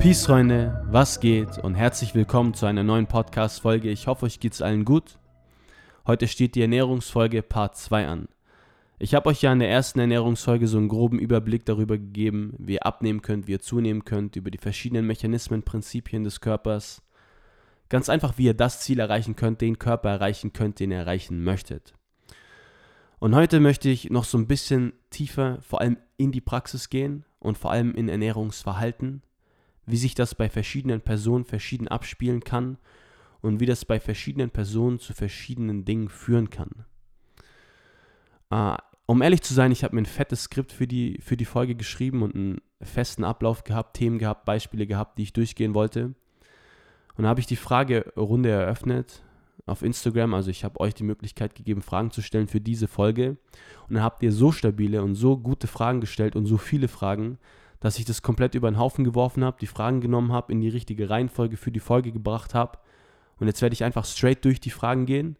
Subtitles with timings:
[0.00, 3.90] Peace, Freunde, was geht und herzlich willkommen zu einer neuen Podcast-Folge.
[3.90, 5.18] Ich hoffe, euch geht's allen gut.
[6.06, 8.28] Heute steht die Ernährungsfolge Part 2 an.
[8.98, 12.76] Ich habe euch ja in der ersten Ernährungsfolge so einen groben Überblick darüber gegeben, wie
[12.76, 17.02] ihr abnehmen könnt, wie ihr zunehmen könnt, über die verschiedenen Mechanismen, Prinzipien des Körpers.
[17.90, 21.44] Ganz einfach, wie ihr das Ziel erreichen könnt, den Körper erreichen könnt, den ihr erreichen
[21.44, 21.92] möchtet.
[23.18, 27.26] Und heute möchte ich noch so ein bisschen tiefer, vor allem in die Praxis gehen
[27.38, 29.20] und vor allem in Ernährungsverhalten,
[29.90, 32.78] wie sich das bei verschiedenen Personen verschieden abspielen kann
[33.40, 36.70] und wie das bei verschiedenen Personen zu verschiedenen Dingen führen kann.
[38.50, 38.76] Äh,
[39.06, 41.74] um ehrlich zu sein, ich habe mir ein fettes Skript für die, für die Folge
[41.74, 46.14] geschrieben und einen festen Ablauf gehabt, Themen gehabt, Beispiele gehabt, die ich durchgehen wollte.
[47.16, 49.22] Und da habe ich die Fragerunde eröffnet
[49.66, 50.32] auf Instagram.
[50.34, 53.36] Also ich habe euch die Möglichkeit gegeben, Fragen zu stellen für diese Folge.
[53.88, 57.38] Und dann habt ihr so stabile und so gute Fragen gestellt und so viele Fragen,
[57.80, 60.68] dass ich das komplett über den Haufen geworfen habe, die Fragen genommen habe, in die
[60.68, 62.78] richtige Reihenfolge für die Folge gebracht habe.
[63.38, 65.36] Und jetzt werde ich einfach straight durch die Fragen gehen.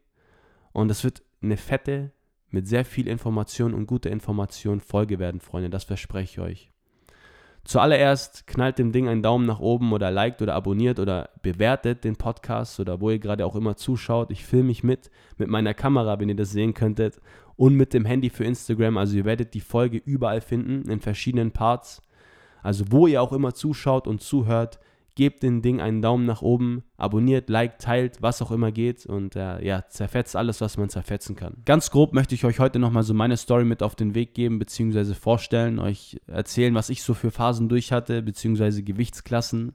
[0.72, 2.12] Und das wird eine fette,
[2.50, 5.70] mit sehr viel Information und guter Information Folge werden, Freunde.
[5.70, 6.70] Das verspreche ich euch.
[7.62, 12.16] Zuallererst knallt dem Ding einen Daumen nach oben oder liked oder abonniert oder bewertet den
[12.16, 14.30] Podcast oder wo ihr gerade auch immer zuschaut.
[14.30, 17.20] Ich filme mich mit, mit meiner Kamera, wenn ihr das sehen könntet,
[17.56, 18.96] und mit dem Handy für Instagram.
[18.96, 22.02] Also ihr werdet die Folge überall finden, in verschiedenen Parts.
[22.62, 24.78] Also wo ihr auch immer zuschaut und zuhört,
[25.14, 29.36] gebt dem Ding einen Daumen nach oben, abonniert, liked, teilt, was auch immer geht und
[29.36, 31.58] äh, ja, zerfetzt alles, was man zerfetzen kann.
[31.64, 34.58] Ganz grob möchte ich euch heute nochmal so meine Story mit auf den Weg geben,
[34.58, 39.74] beziehungsweise vorstellen, euch erzählen, was ich so für Phasen durch hatte, beziehungsweise Gewichtsklassen.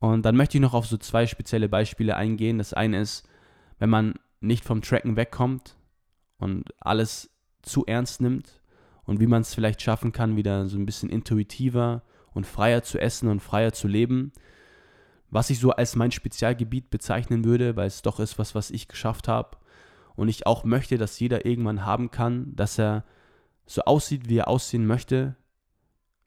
[0.00, 2.58] Und dann möchte ich noch auf so zwei spezielle Beispiele eingehen.
[2.58, 3.28] Das eine ist,
[3.78, 5.76] wenn man nicht vom Tracken wegkommt
[6.38, 7.30] und alles
[7.62, 8.60] zu ernst nimmt
[9.06, 12.02] und wie man es vielleicht schaffen kann, wieder so ein bisschen intuitiver
[12.32, 14.32] und freier zu essen und freier zu leben.
[15.30, 18.88] Was ich so als mein Spezialgebiet bezeichnen würde, weil es doch ist was, was ich
[18.88, 19.56] geschafft habe.
[20.16, 23.04] Und ich auch möchte, dass jeder irgendwann haben kann, dass er
[23.66, 25.36] so aussieht, wie er aussehen möchte,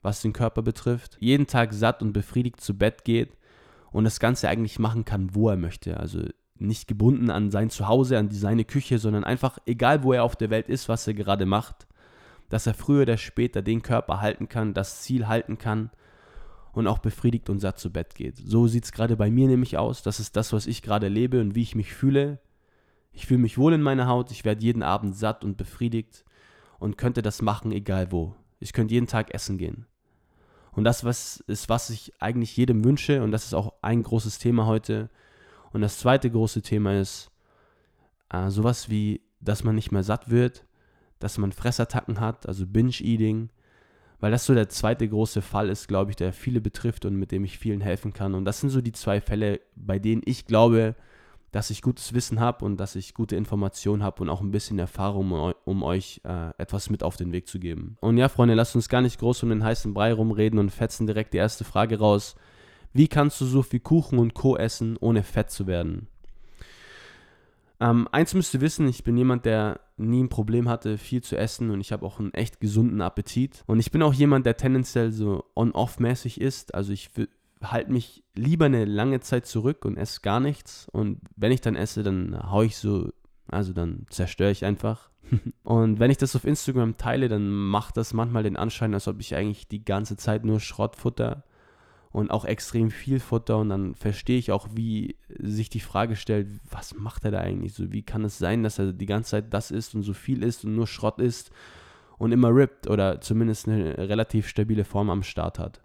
[0.02, 1.16] was den Körper betrifft.
[1.20, 3.36] Jeden Tag satt und befriedigt zu Bett geht
[3.90, 5.98] und das Ganze eigentlich machen kann, wo er möchte.
[5.98, 6.20] Also
[6.56, 10.50] nicht gebunden an sein Zuhause, an seine Küche, sondern einfach, egal wo er auf der
[10.50, 11.87] Welt ist, was er gerade macht,
[12.48, 15.90] dass er früher oder später den Körper halten kann, das Ziel halten kann
[16.72, 18.36] und auch befriedigt und satt zu Bett geht.
[18.36, 20.02] So sieht es gerade bei mir nämlich aus.
[20.02, 22.40] Das ist das, was ich gerade lebe und wie ich mich fühle.
[23.12, 26.24] Ich fühle mich wohl in meiner Haut, ich werde jeden Abend satt und befriedigt
[26.78, 28.36] und könnte das machen, egal wo.
[28.60, 29.86] Ich könnte jeden Tag essen gehen.
[30.72, 34.38] Und das was ist, was ich eigentlich jedem wünsche und das ist auch ein großes
[34.38, 35.10] Thema heute.
[35.72, 37.30] Und das zweite große Thema ist
[38.30, 40.64] äh, sowas wie, dass man nicht mehr satt wird,
[41.18, 43.50] dass man Fressattacken hat, also Binge-Eating,
[44.20, 47.30] weil das so der zweite große Fall ist, glaube ich, der viele betrifft und mit
[47.30, 48.34] dem ich vielen helfen kann.
[48.34, 50.96] Und das sind so die zwei Fälle, bei denen ich glaube,
[51.52, 54.78] dass ich gutes Wissen habe und dass ich gute Informationen habe und auch ein bisschen
[54.78, 57.96] Erfahrung, um, euch äh, etwas mit auf den Weg zu geben.
[58.00, 61.06] Und ja, Freunde, lasst uns gar nicht groß um den heißen Brei rumreden und fetzen
[61.06, 62.34] direkt die erste Frage raus.
[62.92, 64.56] Wie kannst du so viel Kuchen und Co.
[64.56, 66.08] essen, ohne fett zu werden?
[67.80, 71.36] Ähm, eins müsst ihr wissen, ich bin jemand, der nie ein Problem hatte, viel zu
[71.36, 73.62] essen und ich habe auch einen echt gesunden Appetit.
[73.66, 76.74] Und ich bin auch jemand, der tendenziell so on-off-mäßig ist.
[76.74, 77.10] Also ich
[77.62, 80.88] halte mich lieber eine lange Zeit zurück und esse gar nichts.
[80.92, 83.12] Und wenn ich dann esse, dann haue ich so,
[83.48, 85.10] also dann zerstöre ich einfach.
[85.62, 89.20] und wenn ich das auf Instagram teile, dann macht das manchmal den Anschein, als ob
[89.20, 91.44] ich eigentlich die ganze Zeit nur Schrott futter
[92.10, 96.48] und auch extrem viel Futter und dann verstehe ich auch, wie sich die Frage stellt,
[96.70, 97.92] was macht er da eigentlich so?
[97.92, 100.64] Wie kann es sein, dass er die ganze Zeit das isst und so viel isst
[100.64, 101.50] und nur Schrott isst
[102.16, 105.82] und immer rippt oder zumindest eine relativ stabile Form am Start hat?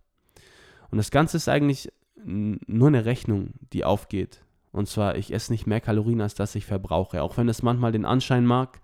[0.91, 1.91] Und das Ganze ist eigentlich
[2.23, 4.43] nur eine Rechnung, die aufgeht.
[4.71, 7.21] Und zwar, ich esse nicht mehr Kalorien, als das ich verbrauche.
[7.21, 8.79] Auch wenn es manchmal den Anschein mag,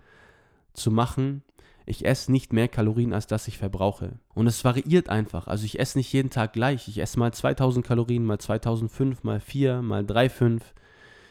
[0.74, 1.44] zu machen,
[1.90, 4.20] ich esse nicht mehr Kalorien, als das ich verbrauche.
[4.36, 5.48] Und es variiert einfach.
[5.48, 6.88] Also ich esse nicht jeden Tag gleich.
[6.88, 10.62] Ich esse mal 2000 Kalorien, mal 2005, mal 4, mal 3,5.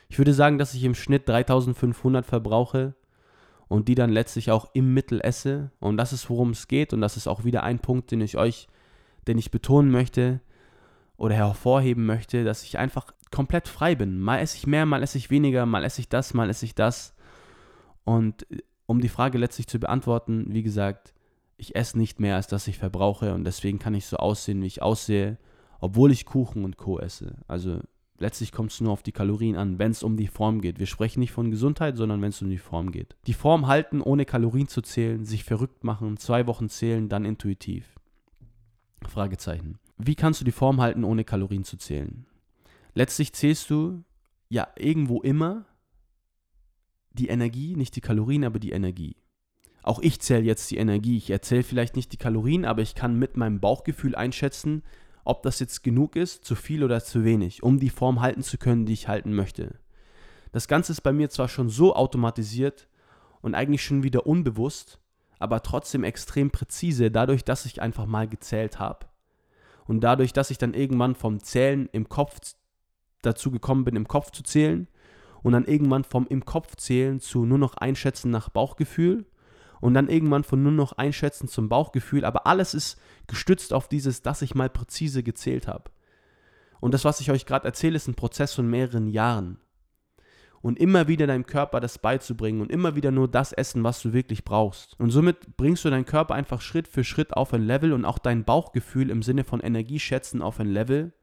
[0.08, 2.94] Ich würde sagen, dass ich im Schnitt 3500 verbrauche
[3.68, 5.70] und die dann letztlich auch im Mittel esse.
[5.78, 6.92] Und das ist, worum es geht.
[6.92, 8.66] Und das ist auch wieder ein Punkt, den ich euch,
[9.28, 10.40] den ich betonen möchte
[11.16, 14.18] oder hervorheben möchte, dass ich einfach komplett frei bin.
[14.18, 16.74] Mal esse ich mehr, mal esse ich weniger, mal esse ich das, mal esse ich
[16.74, 17.14] das.
[18.04, 18.44] Und
[18.88, 21.12] um die Frage letztlich zu beantworten, wie gesagt,
[21.58, 24.66] ich esse nicht mehr, als dass ich verbrauche und deswegen kann ich so aussehen, wie
[24.66, 25.36] ich aussehe,
[25.78, 26.98] obwohl ich Kuchen und Co.
[26.98, 27.36] esse.
[27.46, 27.80] Also
[28.18, 30.78] letztlich kommt es nur auf die Kalorien an, wenn es um die Form geht.
[30.78, 33.14] Wir sprechen nicht von Gesundheit, sondern wenn es um die Form geht.
[33.26, 37.94] Die Form halten, ohne Kalorien zu zählen, sich verrückt machen, zwei Wochen zählen, dann intuitiv.
[39.06, 39.78] Fragezeichen.
[39.98, 42.26] wie kannst du die Form halten, ohne Kalorien zu zählen?
[42.94, 44.02] Letztlich zählst du
[44.48, 45.66] ja irgendwo immer
[47.18, 49.16] die Energie, nicht die Kalorien, aber die Energie.
[49.82, 51.16] Auch ich zähle jetzt die Energie.
[51.16, 54.82] Ich erzähle vielleicht nicht die Kalorien, aber ich kann mit meinem Bauchgefühl einschätzen,
[55.24, 58.58] ob das jetzt genug ist, zu viel oder zu wenig, um die Form halten zu
[58.58, 59.78] können, die ich halten möchte.
[60.52, 62.88] Das Ganze ist bei mir zwar schon so automatisiert
[63.42, 65.00] und eigentlich schon wieder unbewusst,
[65.38, 69.06] aber trotzdem extrem präzise, dadurch, dass ich einfach mal gezählt habe.
[69.86, 72.40] Und dadurch, dass ich dann irgendwann vom Zählen im Kopf
[73.22, 74.88] dazu gekommen bin, im Kopf zu zählen
[75.48, 79.24] und dann irgendwann vom im Kopf zählen zu nur noch einschätzen nach Bauchgefühl
[79.80, 84.20] und dann irgendwann von nur noch einschätzen zum Bauchgefühl, aber alles ist gestützt auf dieses,
[84.20, 85.90] dass ich mal präzise gezählt habe.
[86.80, 89.56] Und das, was ich euch gerade erzähle, ist ein Prozess von mehreren Jahren.
[90.60, 94.12] Und immer wieder deinem Körper das beizubringen und immer wieder nur das essen, was du
[94.12, 95.00] wirklich brauchst.
[95.00, 98.18] Und somit bringst du deinen Körper einfach Schritt für Schritt auf ein Level und auch
[98.18, 101.14] dein Bauchgefühl im Sinne von Energieschätzen auf ein Level,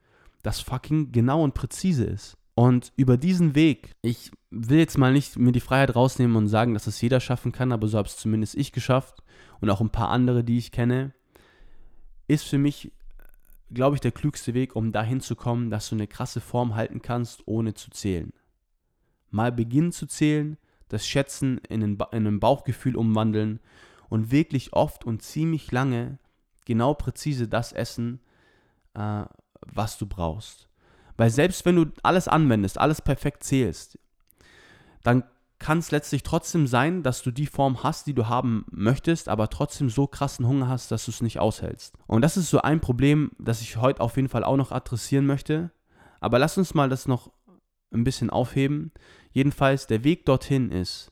[0.42, 2.40] das fucking genau und präzise ist.
[2.56, 6.74] Und über diesen Weg, ich will jetzt mal nicht mir die Freiheit rausnehmen und sagen,
[6.74, 9.22] dass es jeder schaffen kann, aber so habe es zumindest ich geschafft
[9.60, 11.14] und auch ein paar andere, die ich kenne,
[12.28, 12.94] ist für mich,
[13.72, 17.02] glaube ich, der klügste Weg, um dahin zu kommen, dass du eine krasse Form halten
[17.02, 18.32] kannst, ohne zu zählen.
[19.32, 20.58] Mal beginnen zu zählen,
[20.88, 23.60] das Schätzen in ein, in ein Bauchgefühl umwandeln
[24.08, 26.20] und wirklich oft und ziemlich lange
[26.66, 28.22] genau präzise das essen,
[28.94, 29.26] äh,
[29.62, 30.70] was du brauchst.
[31.18, 33.98] Weil selbst wenn du alles anwendest, alles perfekt zählst,
[35.04, 35.24] dann
[35.60, 39.50] kann es letztlich trotzdem sein, dass du die Form hast, die du haben möchtest, aber
[39.50, 41.96] trotzdem so krassen Hunger hast, dass du es nicht aushältst.
[42.08, 45.26] Und das ist so ein Problem, das ich heute auf jeden Fall auch noch adressieren
[45.26, 45.72] möchte.
[46.20, 47.32] Aber lass uns mal das noch
[47.94, 48.92] ein bisschen aufheben.
[49.32, 51.12] Jedenfalls, der Weg dorthin ist,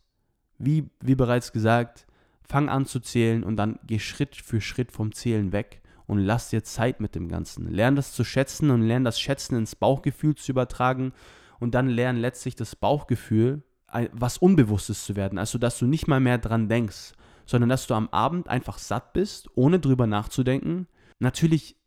[0.57, 2.05] wie, wie bereits gesagt,
[2.41, 6.50] fang an zu zählen und dann geh Schritt für Schritt vom Zählen weg und lass
[6.50, 7.69] dir Zeit mit dem Ganzen.
[7.69, 11.13] Lern das zu schätzen und lern das Schätzen ins Bauchgefühl zu übertragen
[11.59, 13.63] und dann lern letztlich das Bauchgefühl,
[14.11, 15.38] was Unbewusstes zu werden.
[15.38, 17.13] Also, dass du nicht mal mehr dran denkst,
[17.45, 20.88] sondern dass du am Abend einfach satt bist, ohne drüber nachzudenken.
[21.19, 21.77] Natürlich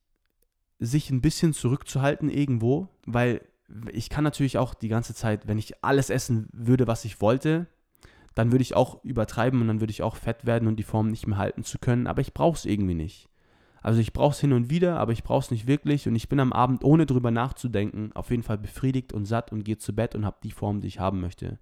[0.79, 3.41] sich ein bisschen zurückzuhalten irgendwo, weil
[3.91, 7.67] ich kann natürlich auch die ganze Zeit, wenn ich alles essen würde, was ich wollte,
[8.35, 11.09] dann würde ich auch übertreiben und dann würde ich auch fett werden und die Form
[11.09, 13.29] nicht mehr halten zu können, aber ich brauche es irgendwie nicht.
[13.87, 16.29] Also ich brauche es hin und wieder, aber ich brauche es nicht wirklich und ich
[16.29, 19.95] bin am Abend, ohne drüber nachzudenken, auf jeden Fall befriedigt und satt und gehe zu
[19.95, 21.61] Bett und habe die Form, die ich haben möchte.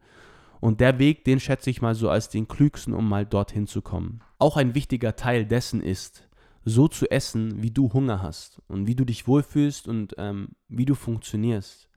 [0.58, 3.82] Und der Weg, den schätze ich mal so als den klügsten, um mal dorthin zu
[3.82, 4.22] kommen.
[4.38, 6.26] Auch ein wichtiger Teil dessen ist,
[6.64, 10.86] so zu essen, wie du Hunger hast und wie du dich wohlfühlst und ähm, wie
[10.86, 11.90] du funktionierst.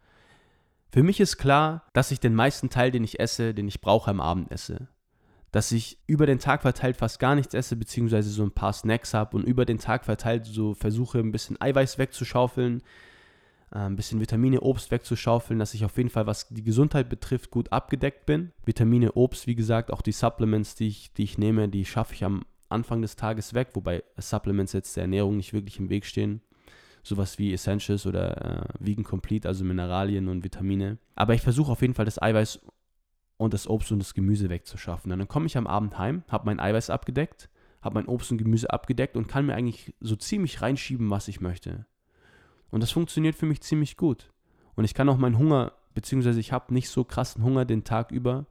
[0.92, 4.12] Für mich ist klar, dass ich den meisten Teil, den ich esse, den ich brauche,
[4.12, 4.90] am Abend esse
[5.52, 9.14] dass ich über den Tag verteilt fast gar nichts esse, beziehungsweise so ein paar Snacks
[9.14, 12.82] habe und über den Tag verteilt so versuche, ein bisschen Eiweiß wegzuschaufeln,
[13.72, 17.52] äh, ein bisschen Vitamine, Obst wegzuschaufeln, dass ich auf jeden Fall, was die Gesundheit betrifft,
[17.52, 18.52] gut abgedeckt bin.
[18.66, 22.24] Vitamine, Obst, wie gesagt, auch die Supplements, die ich, die ich nehme, die schaffe ich
[22.24, 26.42] am Anfang des Tages weg, wobei Supplements jetzt der Ernährung nicht wirklich im Weg stehen.
[27.04, 30.98] Sowas wie Essentials oder äh, Vegan Complete, also Mineralien und Vitamine.
[31.16, 32.60] Aber ich versuche auf jeden Fall das Eiweiß
[33.38, 35.12] und das Obst und das Gemüse wegzuschaffen.
[35.12, 37.50] Und dann komme ich am Abend heim, habe mein Eiweiß abgedeckt,
[37.82, 41.40] habe mein Obst und Gemüse abgedeckt und kann mir eigentlich so ziemlich reinschieben, was ich
[41.40, 41.86] möchte.
[42.70, 44.32] Und das funktioniert für mich ziemlich gut.
[44.76, 48.12] Und ich kann auch meinen Hunger, beziehungsweise ich habe nicht so krassen Hunger den Tag
[48.12, 48.46] über.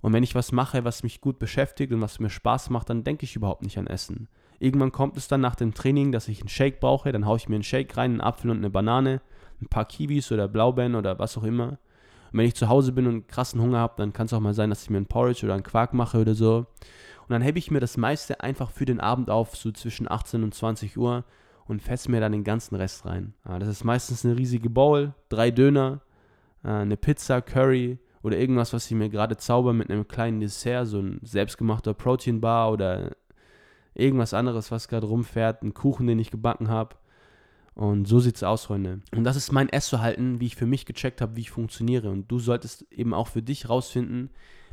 [0.00, 3.04] Und wenn ich was mache, was mich gut beschäftigt und was mir Spaß macht, dann
[3.04, 4.28] denke ich überhaupt nicht an Essen.
[4.58, 7.48] Irgendwann kommt es dann nach dem Training, dass ich einen Shake brauche, dann haue ich
[7.48, 9.20] mir einen Shake rein, einen Apfel und eine Banane,
[9.60, 11.78] ein paar Kiwis oder Blaubeeren oder was auch immer.
[12.32, 14.54] Und wenn ich zu Hause bin und krassen Hunger habe, dann kann es auch mal
[14.54, 16.66] sein, dass ich mir einen Porridge oder einen Quark mache oder so.
[17.28, 20.44] Und dann hebe ich mir das meiste einfach für den Abend auf, so zwischen 18
[20.44, 21.24] und 20 Uhr
[21.66, 23.34] und fesse mir dann den ganzen Rest rein.
[23.46, 26.00] Ja, das ist meistens eine riesige Bowl, drei Döner,
[26.62, 30.86] äh, eine Pizza, Curry oder irgendwas, was ich mir gerade zauber mit einem kleinen Dessert,
[30.86, 33.12] so ein selbstgemachter Proteinbar oder
[33.94, 36.96] irgendwas anderes, was gerade rumfährt, einen Kuchen, den ich gebacken habe.
[37.76, 39.02] Und so sieht es aus, Freunde.
[39.14, 42.08] Und das ist mein Essverhalten, wie ich für mich gecheckt habe, wie ich funktioniere.
[42.08, 44.30] Und du solltest eben auch für dich rausfinden,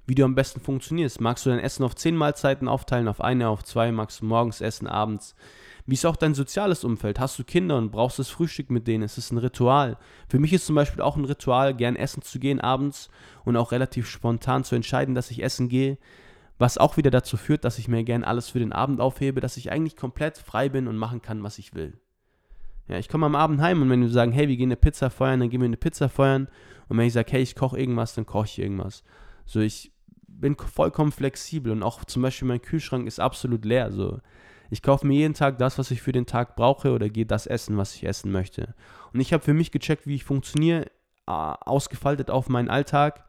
[0.07, 1.19] wie du am besten funktionierst.
[1.19, 3.91] Magst du dein Essen auf zehn Mahlzeiten aufteilen, auf eine, auf zwei?
[3.91, 5.35] Magst du morgens essen, abends?
[5.85, 7.19] Wie ist auch dein soziales Umfeld?
[7.19, 9.03] Hast du Kinder und brauchst das Frühstück mit denen?
[9.03, 9.97] Es ist ein Ritual.
[10.29, 13.09] Für mich ist zum Beispiel auch ein Ritual, gern essen zu gehen abends
[13.43, 15.97] und auch relativ spontan zu entscheiden, dass ich essen gehe.
[16.57, 19.57] Was auch wieder dazu führt, dass ich mir gern alles für den Abend aufhebe, dass
[19.57, 21.99] ich eigentlich komplett frei bin und machen kann, was ich will.
[22.87, 25.09] Ja, ich komme am Abend heim und wenn du sagen, hey, wir gehen eine Pizza
[25.09, 26.47] feuern, dann gehen wir eine Pizza feuern.
[26.89, 29.03] Und wenn ich sage, hey, ich koche irgendwas, dann koche ich irgendwas.
[29.45, 29.91] So, ich
[30.27, 33.91] bin vollkommen flexibel und auch zum Beispiel mein Kühlschrank ist absolut leer.
[33.91, 34.19] So,
[34.69, 37.45] Ich kaufe mir jeden Tag das, was ich für den Tag brauche oder gehe das
[37.45, 38.73] essen, was ich essen möchte.
[39.13, 40.87] Und ich habe für mich gecheckt, wie ich funktioniere,
[41.25, 43.23] ausgefaltet auf meinen Alltag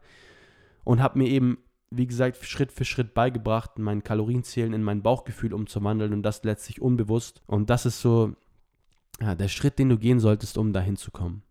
[0.83, 1.59] und habe mir eben,
[1.91, 6.81] wie gesagt, Schritt für Schritt beigebracht, mein Kalorienzählen in mein Bauchgefühl umzuwandeln und das letztlich
[6.81, 7.41] unbewusst.
[7.45, 8.33] Und das ist so
[9.21, 11.43] ja, der Schritt, den du gehen solltest, um dahin zu kommen.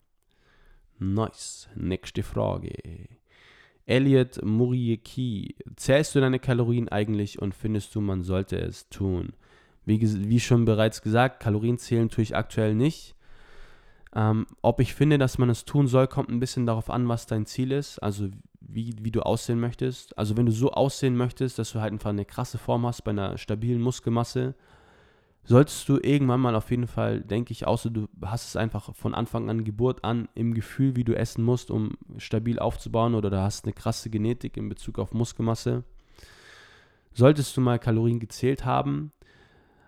[0.98, 1.68] Nice.
[1.74, 2.72] Nächste Frage.
[3.86, 5.56] Elliot Murieki.
[5.76, 9.32] Zählst du deine Kalorien eigentlich und findest du, man sollte es tun?
[9.84, 13.14] Wie, wie schon bereits gesagt, Kalorien zählen tue ich aktuell nicht.
[14.14, 17.26] Ähm, ob ich finde, dass man es tun soll, kommt ein bisschen darauf an, was
[17.26, 18.28] dein Ziel ist, also
[18.60, 20.16] wie, wie du aussehen möchtest.
[20.16, 23.10] Also wenn du so aussehen möchtest, dass du halt einfach eine krasse Form hast bei
[23.10, 24.54] einer stabilen Muskelmasse,
[25.44, 29.14] solltest du irgendwann mal auf jeden Fall, denke ich, außer du hast es einfach von
[29.14, 33.40] Anfang an Geburt an im Gefühl, wie du essen musst, um stabil aufzubauen oder du
[33.40, 35.84] hast eine krasse Genetik in Bezug auf Muskelmasse,
[37.12, 39.12] solltest du mal Kalorien gezählt haben.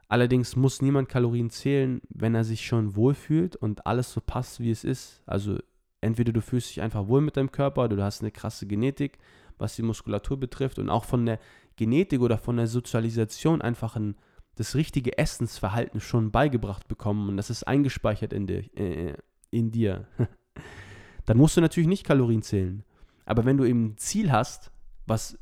[0.09, 4.71] Allerdings muss niemand Kalorien zählen, wenn er sich schon wohlfühlt und alles so passt, wie
[4.71, 5.23] es ist.
[5.27, 5.59] Also
[6.01, 9.19] entweder du fühlst dich einfach wohl mit deinem Körper oder du hast eine krasse Genetik,
[9.59, 11.41] was die Muskulatur betrifft und auch von der
[11.77, 14.17] Genetik oder von der Sozialisation einfach ein
[14.57, 19.15] das richtige Essensverhalten schon beigebracht bekommen und das ist eingespeichert in dir, äh,
[19.51, 20.07] in dir.
[21.27, 22.83] dann musst du natürlich nicht Kalorien zählen.
[23.25, 24.71] Aber wenn du eben ein Ziel hast,
[25.07, 25.37] was äh,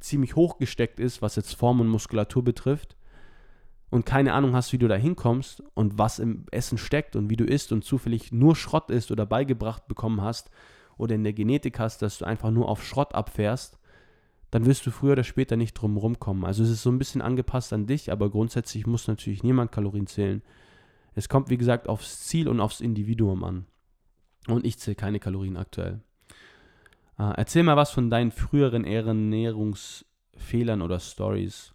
[0.00, 2.96] ziemlich hoch gesteckt ist, was jetzt Form und Muskulatur betrifft,
[3.90, 7.36] und keine Ahnung hast, wie du da hinkommst und was im Essen steckt und wie
[7.36, 10.50] du isst und zufällig nur Schrott isst oder beigebracht bekommen hast
[10.96, 13.79] oder in der Genetik hast, dass du einfach nur auf Schrott abfährst,
[14.50, 16.44] dann wirst du früher oder später nicht drum rumkommen.
[16.44, 20.06] Also es ist so ein bisschen angepasst an dich, aber grundsätzlich muss natürlich niemand Kalorien
[20.06, 20.42] zählen.
[21.14, 23.66] Es kommt, wie gesagt, aufs Ziel und aufs Individuum an.
[24.48, 26.00] Und ich zähle keine Kalorien aktuell.
[27.18, 31.74] Äh, erzähl mal was von deinen früheren Ernährungsfehlern oder Stories.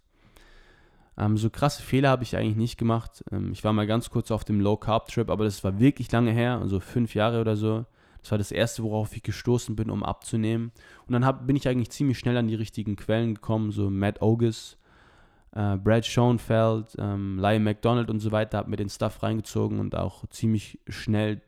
[1.18, 3.24] Ähm, so krasse Fehler habe ich eigentlich nicht gemacht.
[3.30, 6.10] Ähm, ich war mal ganz kurz auf dem Low Carb Trip, aber das war wirklich
[6.12, 7.86] lange her, also fünf Jahre oder so.
[8.26, 10.72] Das war das erste, worauf ich gestoßen bin, um abzunehmen.
[11.06, 14.20] Und dann hab, bin ich eigentlich ziemlich schnell an die richtigen Quellen gekommen, so Matt
[14.20, 14.78] Ogus,
[15.52, 19.94] äh, Brad Schoenfeld, ähm, Lion McDonald und so weiter, habe mir den Stuff reingezogen und
[19.94, 21.40] auch ziemlich schnell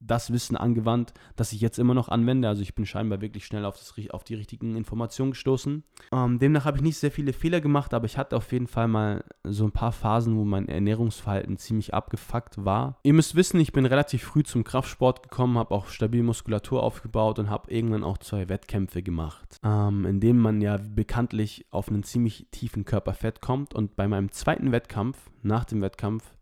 [0.00, 2.48] das Wissen angewandt, das ich jetzt immer noch anwende.
[2.48, 5.84] Also ich bin scheinbar wirklich schnell auf, das, auf die richtigen Informationen gestoßen.
[6.12, 8.88] Ähm, demnach habe ich nicht sehr viele Fehler gemacht, aber ich hatte auf jeden Fall
[8.88, 12.98] mal so ein paar Phasen, wo mein Ernährungsverhalten ziemlich abgefuckt war.
[13.02, 17.38] Ihr müsst wissen, ich bin relativ früh zum Kraftsport gekommen, habe auch stabil Muskulatur aufgebaut
[17.38, 22.02] und habe irgendwann auch zwei Wettkämpfe gemacht, ähm, in denen man ja bekanntlich auf einen
[22.02, 23.74] ziemlich tiefen Körperfett kommt.
[23.74, 26.34] Und bei meinem zweiten Wettkampf, nach dem Wettkampf,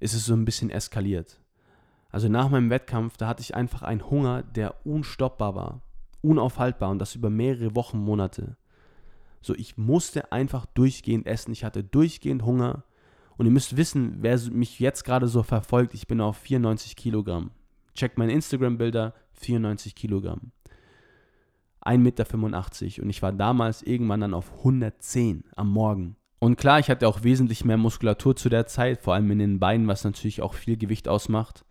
[0.00, 1.40] ist es so ein bisschen eskaliert.
[2.16, 5.82] Also nach meinem Wettkampf, da hatte ich einfach einen Hunger, der unstoppbar war,
[6.22, 8.56] unaufhaltbar und das über mehrere Wochen, Monate.
[9.42, 11.52] So, ich musste einfach durchgehend essen.
[11.52, 12.84] Ich hatte durchgehend Hunger.
[13.36, 17.50] Und ihr müsst wissen, wer mich jetzt gerade so verfolgt, ich bin auf 94 Kilogramm.
[17.94, 20.52] Checkt meine Instagram-Bilder, 94 Kilogramm.
[21.82, 26.16] 1,85 Meter und ich war damals irgendwann dann auf 110 am Morgen.
[26.38, 29.60] Und klar, ich hatte auch wesentlich mehr Muskulatur zu der Zeit, vor allem in den
[29.60, 31.66] Beinen, was natürlich auch viel Gewicht ausmacht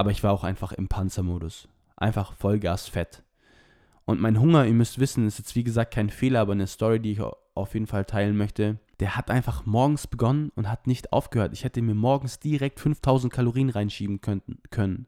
[0.00, 1.68] aber ich war auch einfach im Panzermodus.
[1.94, 3.22] Einfach Vollgas fett.
[4.06, 7.00] Und mein Hunger, ihr müsst wissen, ist jetzt wie gesagt kein Fehler, aber eine Story,
[7.00, 8.78] die ich auf jeden Fall teilen möchte.
[8.98, 11.52] Der hat einfach morgens begonnen und hat nicht aufgehört.
[11.52, 15.06] Ich hätte mir morgens direkt 5000 Kalorien reinschieben können.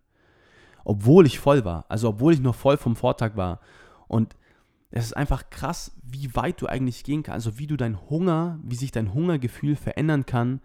[0.85, 1.87] Obwohl ich voll war.
[1.89, 3.61] Also obwohl ich noch voll vom Vortag war.
[4.09, 4.37] Und
[4.91, 7.47] es ist einfach krass, wie weit du eigentlich gehen kannst.
[7.47, 10.61] Also wie du dein Hunger, wie sich dein Hungergefühl verändern kann,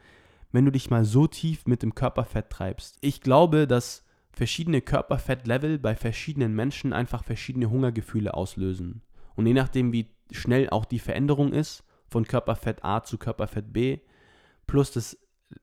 [0.52, 2.98] wenn du dich mal so tief mit dem Körperfett treibst.
[3.00, 4.04] Ich glaube, dass
[4.38, 9.02] verschiedene Körperfettlevel bei verschiedenen Menschen einfach verschiedene Hungergefühle auslösen.
[9.36, 14.00] Und je nachdem, wie schnell auch die Veränderung ist, von Körperfett A zu Körperfett B,
[14.68, 15.18] plus das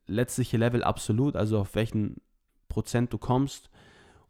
[0.07, 2.17] letztliche Level absolut, also auf welchen
[2.69, 3.71] Prozent du kommst,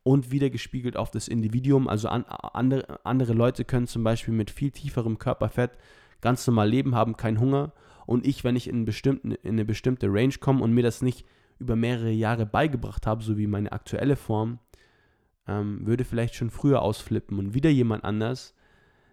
[0.02, 1.88] und wieder gespiegelt auf das Individuum.
[1.88, 5.78] Also an, andere, andere Leute können zum Beispiel mit viel tieferem Körperfett
[6.20, 7.72] ganz normal leben, haben keinen Hunger.
[8.04, 11.24] Und ich, wenn ich in, in eine bestimmte Range komme und mir das nicht
[11.58, 14.58] über mehrere Jahre beigebracht habe, so wie meine aktuelle Form,
[15.46, 17.38] ähm, würde vielleicht schon früher ausflippen.
[17.38, 18.54] Und wieder jemand anders,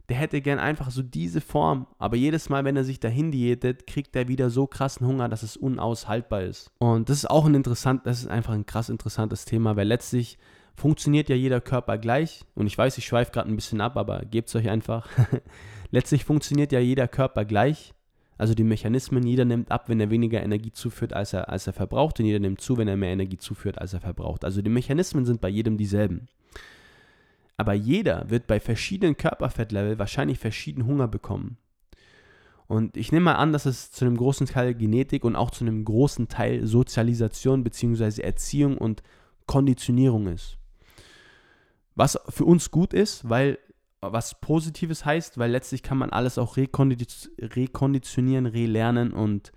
[0.10, 3.88] der hätte gern einfach so diese Form, aber jedes Mal, wenn er sich dahin diätet,
[3.88, 6.71] kriegt er wieder so krassen Hunger, dass es unaushaltbar ist.
[6.79, 10.38] Und das ist auch ein interessant, das ist einfach ein krass interessantes Thema, weil letztlich
[10.75, 12.43] funktioniert ja jeder Körper gleich.
[12.55, 15.07] Und ich weiß, ich schweife gerade ein bisschen ab, aber gebt es euch einfach.
[15.91, 17.93] letztlich funktioniert ja jeder Körper gleich.
[18.41, 21.74] Also die Mechanismen, jeder nimmt ab, wenn er weniger Energie zuführt, als er, als er
[21.74, 24.43] verbraucht, und jeder nimmt zu, wenn er mehr Energie zuführt, als er verbraucht.
[24.43, 26.27] Also die Mechanismen sind bei jedem dieselben.
[27.57, 31.57] Aber jeder wird bei verschiedenen Körperfettlevel wahrscheinlich verschieden Hunger bekommen.
[32.65, 35.63] Und ich nehme mal an, dass es zu einem großen Teil Genetik und auch zu
[35.63, 38.24] einem großen Teil Sozialisation bzw.
[38.24, 39.03] Erziehung und
[39.45, 40.57] Konditionierung ist.
[41.93, 43.60] Was für uns gut ist, weil
[44.01, 49.51] was Positives heißt, weil letztlich kann man alles auch rekonditionieren, relernen und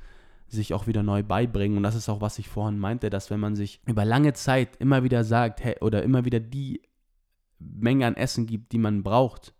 [0.48, 1.78] sich auch wieder neu beibringen.
[1.78, 4.76] Und das ist auch, was ich vorhin meinte, dass wenn man sich über lange Zeit
[4.76, 6.82] immer wieder sagt hey, oder immer wieder die
[7.58, 9.54] Menge an Essen gibt, die man braucht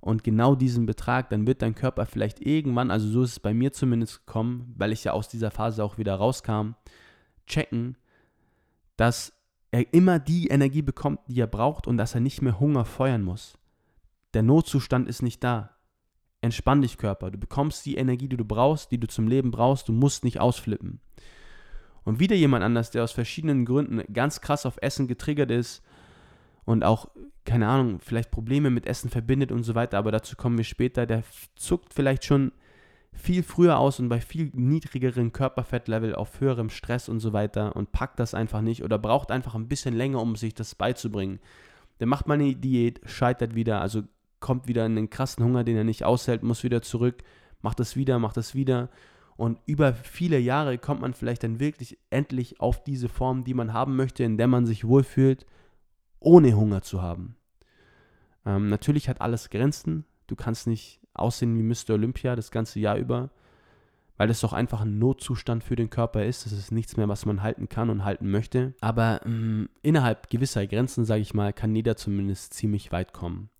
[0.00, 3.52] und genau diesen Betrag, dann wird dein Körper vielleicht irgendwann, also so ist es bei
[3.52, 6.70] mir zumindest gekommen, weil ich ja aus dieser Phase auch wieder rauskam,
[7.46, 7.98] checken,
[8.96, 9.34] dass
[9.70, 13.22] er immer die Energie bekommt, die er braucht und dass er nicht mehr Hunger feuern
[13.22, 13.58] muss.
[14.36, 15.70] Der Notzustand ist nicht da.
[16.42, 17.30] Entspann dich, Körper.
[17.30, 19.88] Du bekommst die Energie, die du brauchst, die du zum Leben brauchst.
[19.88, 21.00] Du musst nicht ausflippen.
[22.04, 25.82] Und wieder jemand anders, der aus verschiedenen Gründen ganz krass auf Essen getriggert ist
[26.66, 27.08] und auch,
[27.46, 31.06] keine Ahnung, vielleicht Probleme mit Essen verbindet und so weiter, aber dazu kommen wir später,
[31.06, 31.22] der
[31.54, 32.52] zuckt vielleicht schon
[33.14, 37.90] viel früher aus und bei viel niedrigeren Körperfettlevel auf höherem Stress und so weiter und
[37.90, 41.40] packt das einfach nicht oder braucht einfach ein bisschen länger, um sich das beizubringen.
[42.00, 44.02] Der macht mal eine Diät, scheitert wieder, also
[44.40, 47.22] kommt wieder in einen krassen Hunger, den er nicht aushält, muss wieder zurück,
[47.62, 48.90] macht das wieder, macht das wieder.
[49.36, 53.72] Und über viele Jahre kommt man vielleicht dann wirklich endlich auf diese Form, die man
[53.72, 55.46] haben möchte, in der man sich wohlfühlt,
[56.20, 57.36] ohne Hunger zu haben.
[58.46, 60.06] Ähm, natürlich hat alles Grenzen.
[60.26, 61.94] Du kannst nicht aussehen wie Mr.
[61.94, 63.30] Olympia das ganze Jahr über,
[64.16, 66.46] weil das doch einfach ein Notzustand für den Körper ist.
[66.46, 68.74] Das ist nichts mehr, was man halten kann und halten möchte.
[68.80, 73.50] Aber ähm, innerhalb gewisser Grenzen, sage ich mal, kann jeder zumindest ziemlich weit kommen.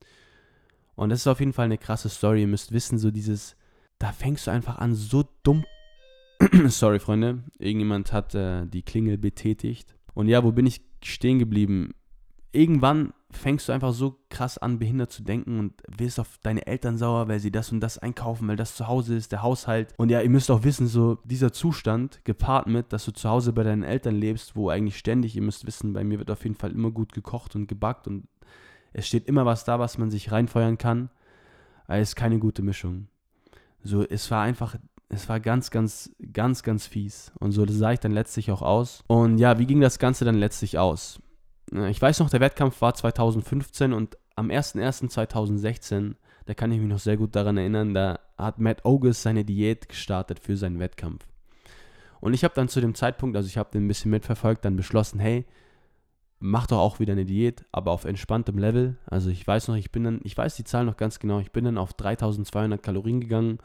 [0.97, 2.41] Und das ist auf jeden Fall eine krasse Story.
[2.41, 3.57] Ihr müsst wissen, so dieses,
[3.99, 5.65] da fängst du einfach an, so dumm.
[6.67, 7.45] Sorry, Freunde.
[7.59, 9.95] Irgendjemand hat äh, die Klingel betätigt.
[10.15, 11.95] Und ja, wo bin ich stehen geblieben?
[12.53, 16.97] Irgendwann fängst du einfach so krass an, behindert zu denken und wirst auf deine Eltern
[16.97, 19.93] sauer, weil sie das und das einkaufen, weil das zu Hause ist, der Haushalt.
[19.99, 23.53] Und ja, ihr müsst auch wissen, so dieser Zustand gepaart mit, dass du zu Hause
[23.53, 26.57] bei deinen Eltern lebst, wo eigentlich ständig, ihr müsst wissen, bei mir wird auf jeden
[26.57, 28.27] Fall immer gut gekocht und gebackt und
[28.97, 31.11] es steht immer was da, was man sich reinfeuern kann.
[31.87, 33.09] Aber es ist keine gute Mischung.
[33.83, 34.77] So, es war einfach,
[35.11, 37.31] es war ganz, ganz, ganz, ganz fies.
[37.39, 39.05] Und so sah ich dann letztlich auch aus.
[39.07, 41.21] Und ja, wie ging das Ganze dann letztlich aus?
[41.91, 46.15] Ich weiß noch, der Wettkampf war 2015 und am 01.01.2016,
[46.47, 49.91] da kann ich mich noch sehr gut daran erinnern, da hat Matt Ogus seine Diät
[49.91, 51.27] gestartet für seinen Wettkampf.
[52.21, 54.77] Und ich habe dann zu dem Zeitpunkt, also ich habe den ein bisschen mitverfolgt, dann
[54.77, 55.45] beschlossen, hey,
[56.39, 58.97] mach doch auch wieder eine Diät, aber auf entspanntem Level.
[59.07, 61.53] Also ich weiß noch, ich bin dann, ich weiß die Zahl noch ganz genau, ich
[61.53, 63.59] bin dann auf 3200 Kalorien gegangen,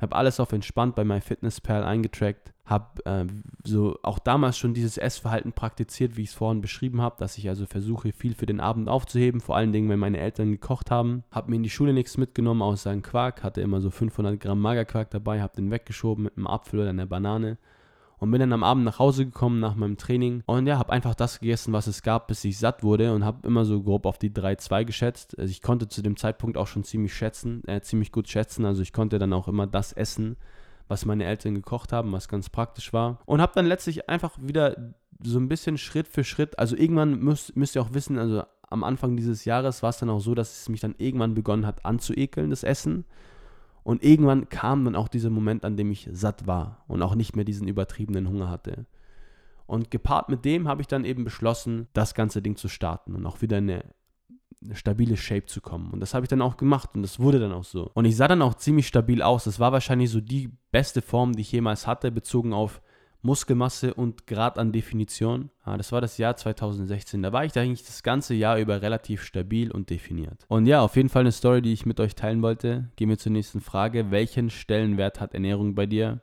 [0.00, 3.26] habe alles auf entspannt bei MyFitnessPal eingetrackt, habe äh,
[3.64, 7.48] so auch damals schon dieses Essverhalten praktiziert, wie ich es vorhin beschrieben habe, dass ich
[7.48, 11.22] also versuche, viel für den Abend aufzuheben, vor allen Dingen, wenn meine Eltern gekocht haben.
[11.30, 14.60] Habe mir in die Schule nichts mitgenommen außer einen Quark, hatte immer so 500 Gramm
[14.60, 17.56] Magerquark dabei, habe den weggeschoben mit einem Apfel oder einer Banane
[18.18, 21.14] und bin dann am Abend nach Hause gekommen nach meinem Training und ja, habe einfach
[21.14, 24.18] das gegessen, was es gab, bis ich satt wurde und habe immer so grob auf
[24.18, 25.38] die 3-2 geschätzt.
[25.38, 28.82] Also ich konnte zu dem Zeitpunkt auch schon ziemlich schätzen, äh, ziemlich gut schätzen, also
[28.82, 30.36] ich konnte dann auch immer das essen,
[30.88, 34.94] was meine Eltern gekocht haben, was ganz praktisch war und habe dann letztlich einfach wieder
[35.22, 38.84] so ein bisschen Schritt für Schritt, also irgendwann müsst, müsst ihr auch wissen, also am
[38.84, 41.84] Anfang dieses Jahres war es dann auch so, dass es mich dann irgendwann begonnen hat
[41.84, 43.04] anzuekeln, das Essen.
[43.86, 47.36] Und irgendwann kam dann auch dieser Moment, an dem ich satt war und auch nicht
[47.36, 48.84] mehr diesen übertriebenen Hunger hatte.
[49.66, 53.24] Und gepaart mit dem habe ich dann eben beschlossen, das ganze Ding zu starten und
[53.26, 53.84] auch wieder in eine,
[54.60, 55.92] eine stabile Shape zu kommen.
[55.92, 57.88] Und das habe ich dann auch gemacht und das wurde dann auch so.
[57.94, 59.44] Und ich sah dann auch ziemlich stabil aus.
[59.44, 62.82] Das war wahrscheinlich so die beste Form, die ich jemals hatte, bezogen auf
[63.26, 65.50] Muskelmasse und Grad an Definition.
[65.66, 67.22] Ja, das war das Jahr 2016.
[67.22, 70.46] Da war ich eigentlich das ganze Jahr über relativ stabil und definiert.
[70.48, 72.90] Und ja, auf jeden Fall eine Story, die ich mit euch teilen wollte.
[72.96, 74.10] Gehen wir zur nächsten Frage.
[74.10, 76.22] Welchen Stellenwert hat Ernährung bei dir?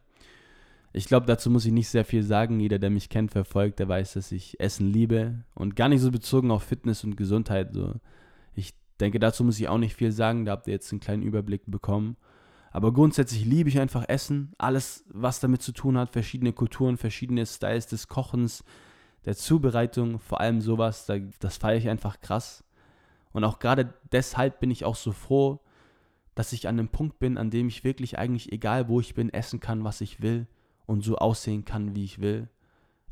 [0.94, 2.60] Ich glaube, dazu muss ich nicht sehr viel sagen.
[2.60, 6.12] Jeder, der mich kennt, verfolgt, der weiß, dass ich Essen liebe und gar nicht so
[6.12, 7.74] bezogen auf Fitness und Gesundheit.
[7.74, 7.96] So.
[8.54, 10.46] Ich denke, dazu muss ich auch nicht viel sagen.
[10.46, 12.16] Da habt ihr jetzt einen kleinen Überblick bekommen.
[12.74, 14.52] Aber grundsätzlich liebe ich einfach Essen.
[14.58, 16.10] Alles, was damit zu tun hat.
[16.10, 18.64] Verschiedene Kulturen, verschiedene Styles des Kochens,
[19.26, 20.20] der Zubereitung.
[20.20, 21.10] Vor allem sowas,
[21.40, 22.64] das feiere ich einfach krass.
[23.32, 25.62] Und auch gerade deshalb bin ich auch so froh,
[26.34, 29.32] dass ich an einem Punkt bin, an dem ich wirklich eigentlich, egal wo ich bin,
[29.32, 30.48] essen kann, was ich will
[30.88, 32.50] und so aussehen kann, wie ich will.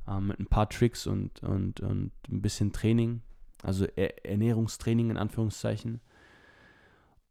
[0.08, 3.21] Ähm, mit ein paar Tricks und, und, und ein bisschen Training,
[3.62, 6.02] also Ernährungstraining in Anführungszeichen.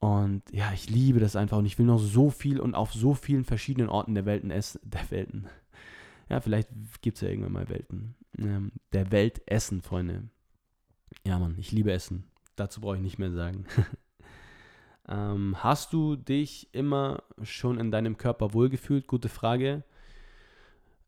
[0.01, 3.15] Und ja, ich liebe das einfach und ich will noch so viel und auf so
[3.15, 4.81] vielen verschiedenen Orten der Welten essen.
[4.83, 5.47] Der Welten.
[6.29, 6.71] Ja, vielleicht
[7.03, 8.15] gibt es ja irgendwann mal Welten.
[8.39, 10.29] Ähm, der Welt essen, Freunde.
[11.27, 12.25] Ja, Mann, ich liebe Essen.
[12.57, 13.67] Dazu brauche ich nicht mehr sagen.
[15.11, 19.09] Ähm, hast du dich immer schon in deinem Körper wohlgefühlt?
[19.09, 19.83] Gute Frage.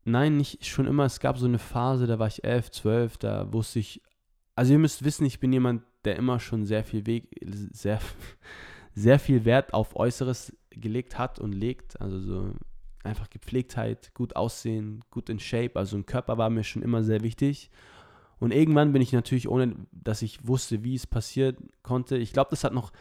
[0.03, 1.05] Nein, nicht schon immer.
[1.05, 4.01] Es gab so eine Phase, da war ich 11, 12, da wusste ich,
[4.55, 7.29] also ihr müsst wissen, ich bin jemand, der immer schon sehr viel Weg,
[7.71, 8.01] sehr,
[8.95, 11.99] sehr viel Wert auf Äußeres gelegt hat und legt.
[12.01, 12.53] Also so
[13.03, 15.71] einfach Gepflegtheit, gut aussehen, gut in Shape.
[15.75, 17.69] Also ein Körper war mir schon immer sehr wichtig.
[18.39, 22.49] Und irgendwann bin ich natürlich, ohne dass ich wusste, wie es passiert konnte, ich glaube,
[22.49, 22.91] das hat noch,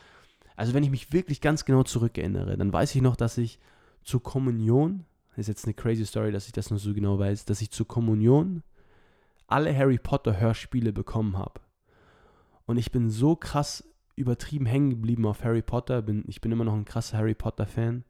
[0.56, 3.58] also wenn ich mich wirklich ganz genau zurückerinnere, dann weiß ich noch, dass ich
[4.04, 7.44] zur Kommunion, das ist jetzt eine crazy Story, dass ich das noch so genau weiß,
[7.44, 8.62] dass ich zur Kommunion
[9.48, 11.60] alle Harry Potter Hörspiele bekommen habe.
[12.66, 13.84] Und ich bin so krass
[14.16, 17.66] übertrieben hängen geblieben auf Harry Potter, bin, ich bin immer noch ein krasser Harry Potter
[17.66, 18.04] Fan,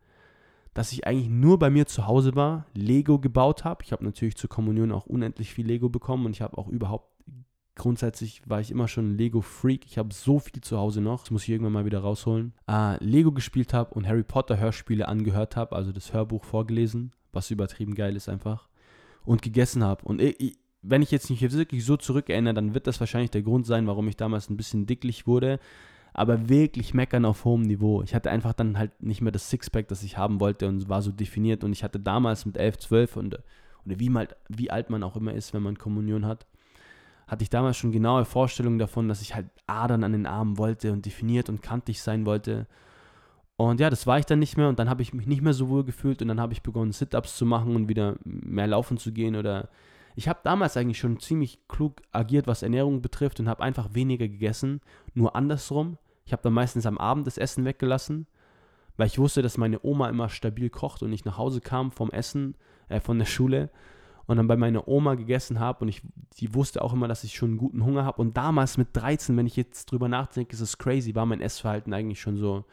[0.74, 3.84] dass ich eigentlich nur bei mir zu Hause war, Lego gebaut habe.
[3.84, 7.12] Ich habe natürlich zur Kommunion auch unendlich viel Lego bekommen und ich habe auch überhaupt
[7.74, 9.86] grundsätzlich war ich immer schon ein Lego-Freak.
[9.86, 11.20] Ich habe so viel zu Hause noch.
[11.20, 12.52] Das muss ich irgendwann mal wieder rausholen.
[12.68, 17.94] Äh, Lego gespielt habe und Harry Potter-Hörspiele angehört habe, also das Hörbuch vorgelesen, was übertrieben
[17.94, 18.68] geil ist einfach.
[19.24, 20.04] Und gegessen habe.
[20.04, 23.66] Und ich, wenn ich jetzt nicht wirklich so zurückerinnere, dann wird das wahrscheinlich der Grund
[23.66, 25.58] sein, warum ich damals ein bisschen dicklich wurde.
[26.14, 28.02] Aber wirklich meckern auf hohem Niveau.
[28.02, 31.00] Ich hatte einfach dann halt nicht mehr das Sixpack, das ich haben wollte und war
[31.00, 31.64] so definiert.
[31.64, 33.38] Und ich hatte damals mit 11, 12 und
[33.86, 36.46] oder wie, mal, wie alt man auch immer ist, wenn man Kommunion hat,
[37.26, 40.92] hatte ich damals schon genaue Vorstellungen davon, dass ich halt Adern an den Armen wollte
[40.92, 42.66] und definiert und kantig sein wollte.
[43.56, 45.54] Und ja, das war ich dann nicht mehr und dann habe ich mich nicht mehr
[45.54, 48.98] so wohl gefühlt und dann habe ich begonnen, Sit-Ups zu machen und wieder mehr laufen
[48.98, 49.68] zu gehen oder
[50.14, 54.28] ich habe damals eigentlich schon ziemlich klug agiert, was Ernährung betrifft und habe einfach weniger
[54.28, 54.80] gegessen,
[55.14, 55.98] nur andersrum.
[56.24, 58.26] Ich habe dann meistens am Abend das Essen weggelassen,
[58.96, 62.10] weil ich wusste, dass meine Oma immer stabil kocht und ich nach Hause kam vom
[62.10, 62.56] Essen,
[62.88, 63.70] äh, von der Schule
[64.26, 66.02] und dann bei meiner Oma gegessen habe und ich,
[66.38, 68.20] die wusste auch immer, dass ich schon einen guten Hunger habe.
[68.20, 71.92] Und damals mit 13, wenn ich jetzt drüber nachdenke, ist es crazy, war mein Essverhalten
[71.92, 72.64] eigentlich schon so,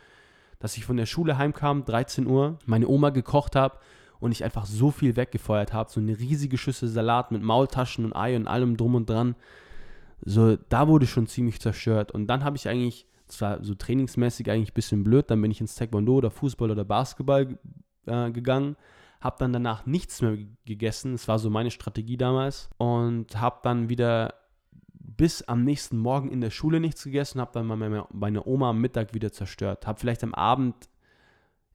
[0.59, 3.79] dass ich von der Schule heimkam, 13 Uhr, meine Oma gekocht habe
[4.19, 5.89] und ich einfach so viel weggefeuert habe.
[5.89, 9.35] So eine riesige Schüssel Salat mit Maultaschen und Ei und allem drum und dran.
[10.25, 12.11] So, da wurde schon ziemlich zerstört.
[12.11, 15.61] Und dann habe ich eigentlich, zwar so trainingsmäßig eigentlich ein bisschen blöd, dann bin ich
[15.61, 17.57] ins Taekwondo oder Fußball oder Basketball
[18.05, 18.75] äh, gegangen
[19.21, 21.13] habe dann danach nichts mehr gegessen.
[21.13, 22.69] Das war so meine Strategie damals.
[22.77, 24.33] Und habe dann wieder
[24.93, 29.13] bis am nächsten Morgen in der Schule nichts gegessen, habe dann meine Oma am Mittag
[29.13, 29.85] wieder zerstört.
[29.85, 30.88] Habe vielleicht am Abend,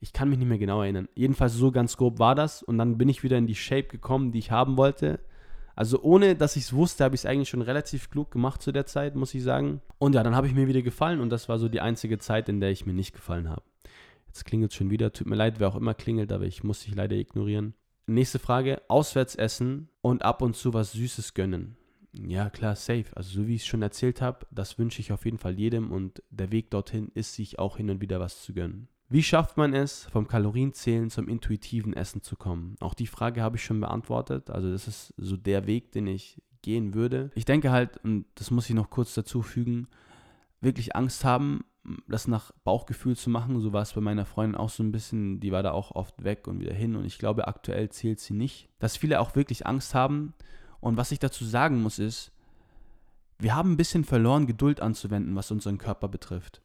[0.05, 2.63] ich kann mich nicht mehr genau erinnern, jedenfalls so ganz grob war das.
[2.63, 5.19] Und dann bin ich wieder in die Shape gekommen, die ich haben wollte.
[5.77, 8.71] Also ohne, dass ich es wusste, habe ich es eigentlich schon relativ klug gemacht zu
[8.71, 9.81] der Zeit, muss ich sagen.
[9.99, 12.51] Und ja, dann habe ich mir wieder gefallen und das war so die einzige Zeit,
[12.51, 13.63] in der ich mir nicht gefallen habe.
[14.27, 15.11] Jetzt klingelt es schon wieder.
[15.11, 17.73] Tut mir leid, wer auch immer klingelt, aber ich muss dich leider ignorieren.
[18.07, 18.83] Nächste Frage.
[18.89, 21.79] Auswärts essen und ab und zu was Süßes gönnen.
[22.13, 23.07] Ja, klar, safe.
[23.15, 25.93] Also so wie ich es schon erzählt habe, das wünsche ich auf jeden Fall jedem
[25.93, 28.89] und der Weg dorthin ist, sich auch hin und wieder was zu gönnen.
[29.09, 32.77] Wie schafft man es, vom Kalorienzählen zum intuitiven Essen zu kommen?
[32.81, 34.51] Auch die Frage habe ich schon beantwortet.
[34.51, 37.31] Also das ist so der Weg, den ich gehen würde.
[37.35, 39.89] Ich denke halt, und das muss ich noch kurz dazu fügen,
[40.61, 41.65] wirklich Angst haben,
[42.09, 43.61] das nach Bauchgefühl zu machen.
[43.61, 45.39] So war es bei meiner Freundin auch so ein bisschen.
[45.41, 46.97] Die war da auch oft weg und wieder hin.
[46.97, 48.69] Und ich glaube, aktuell zählt sie nicht.
[48.79, 50.33] Dass viele auch wirklich Angst haben.
[50.81, 52.33] Und was ich dazu sagen muss, ist,
[53.39, 56.63] wir haben ein bisschen verloren, Geduld anzuwenden, was unseren Körper betrifft.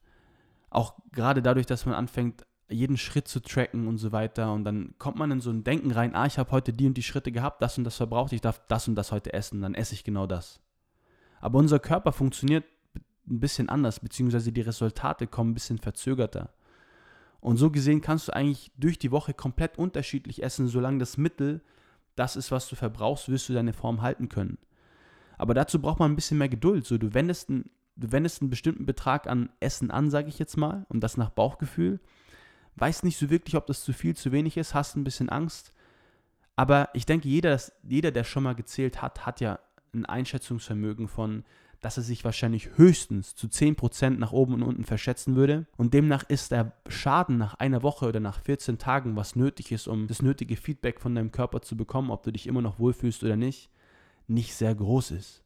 [0.70, 4.54] Auch gerade dadurch, dass man anfängt, jeden Schritt zu tracken und so weiter.
[4.54, 6.96] Und dann kommt man in so ein Denken rein, ah, ich habe heute die und
[6.96, 9.74] die Schritte gehabt, das und das verbraucht, ich darf das und das heute essen, dann
[9.74, 10.60] esse ich genau das.
[11.42, 12.66] Aber unser Körper funktioniert
[13.28, 16.54] ein bisschen anders, beziehungsweise die Resultate kommen ein bisschen verzögerter.
[17.40, 21.62] Und so gesehen kannst du eigentlich durch die Woche komplett unterschiedlich essen, solange das Mittel
[22.16, 24.58] das ist, was du verbrauchst, wirst du deine Form halten können.
[25.38, 26.86] Aber dazu braucht man ein bisschen mehr Geduld.
[26.86, 30.58] So, du wendest einen, du wendest einen bestimmten Betrag an Essen an, sage ich jetzt
[30.58, 32.00] mal, und das nach Bauchgefühl.
[32.76, 35.74] Weißt nicht so wirklich, ob das zu viel, zu wenig ist, hast ein bisschen Angst.
[36.56, 39.60] Aber ich denke, jeder, jeder, der schon mal gezählt hat, hat ja
[39.94, 41.44] ein Einschätzungsvermögen von,
[41.82, 45.66] dass er sich wahrscheinlich höchstens zu 10% nach oben und unten verschätzen würde.
[45.78, 49.88] Und demnach ist der Schaden nach einer Woche oder nach 14 Tagen, was nötig ist,
[49.88, 53.24] um das nötige Feedback von deinem Körper zu bekommen, ob du dich immer noch wohlfühlst
[53.24, 53.70] oder nicht,
[54.28, 55.44] nicht sehr groß ist.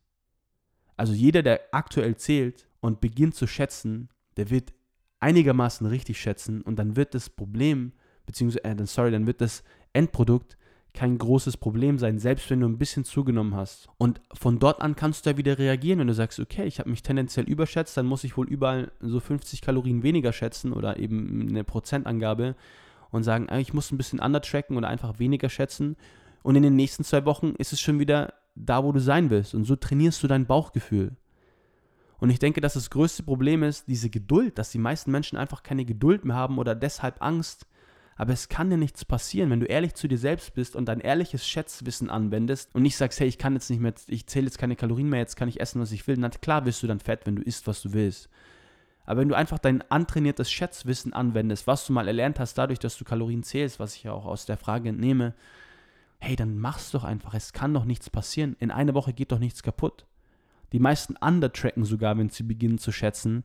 [0.98, 4.74] Also jeder, der aktuell zählt und beginnt zu schätzen, der wird
[5.20, 7.94] einigermaßen richtig schätzen und dann wird das Problem,
[8.26, 10.58] beziehungsweise, äh, sorry, dann wird das Endprodukt
[10.94, 13.90] kein großes Problem sein, selbst wenn du ein bisschen zugenommen hast.
[13.98, 16.90] Und von dort an kannst du ja wieder reagieren, wenn du sagst, okay, ich habe
[16.90, 21.48] mich tendenziell überschätzt, dann muss ich wohl überall so 50 Kalorien weniger schätzen oder eben
[21.50, 22.56] eine Prozentangabe
[23.10, 25.96] und sagen, ah, ich muss ein bisschen undertracken oder einfach weniger schätzen.
[26.44, 29.54] Und in den nächsten zwei Wochen ist es schon wieder da, wo du sein willst.
[29.56, 31.16] Und so trainierst du dein Bauchgefühl.
[32.20, 35.64] Und ich denke, dass das größte Problem ist, diese Geduld, dass die meisten Menschen einfach
[35.64, 37.68] keine Geduld mehr haben oder deshalb Angst.
[38.16, 41.00] Aber es kann dir nichts passieren, wenn du ehrlich zu dir selbst bist und dein
[41.00, 44.60] ehrliches Schätzwissen anwendest und nicht sagst, hey, ich kann jetzt nicht mehr, ich zähle jetzt
[44.60, 46.16] keine Kalorien mehr, jetzt kann ich essen, was ich will.
[46.18, 48.30] Na klar wirst du dann fett, wenn du isst, was du willst.
[49.06, 52.98] Aber wenn du einfach dein antrainiertes Schätzwissen anwendest, was du mal erlernt hast, dadurch, dass
[52.98, 55.34] du Kalorien zählst, was ich ja auch aus der Frage entnehme,
[56.24, 57.34] hey, dann mach's doch einfach.
[57.34, 58.56] Es kann doch nichts passieren.
[58.60, 60.06] In einer Woche geht doch nichts kaputt.
[60.72, 63.44] Die meisten undertracken sogar, wenn sie beginnen zu schätzen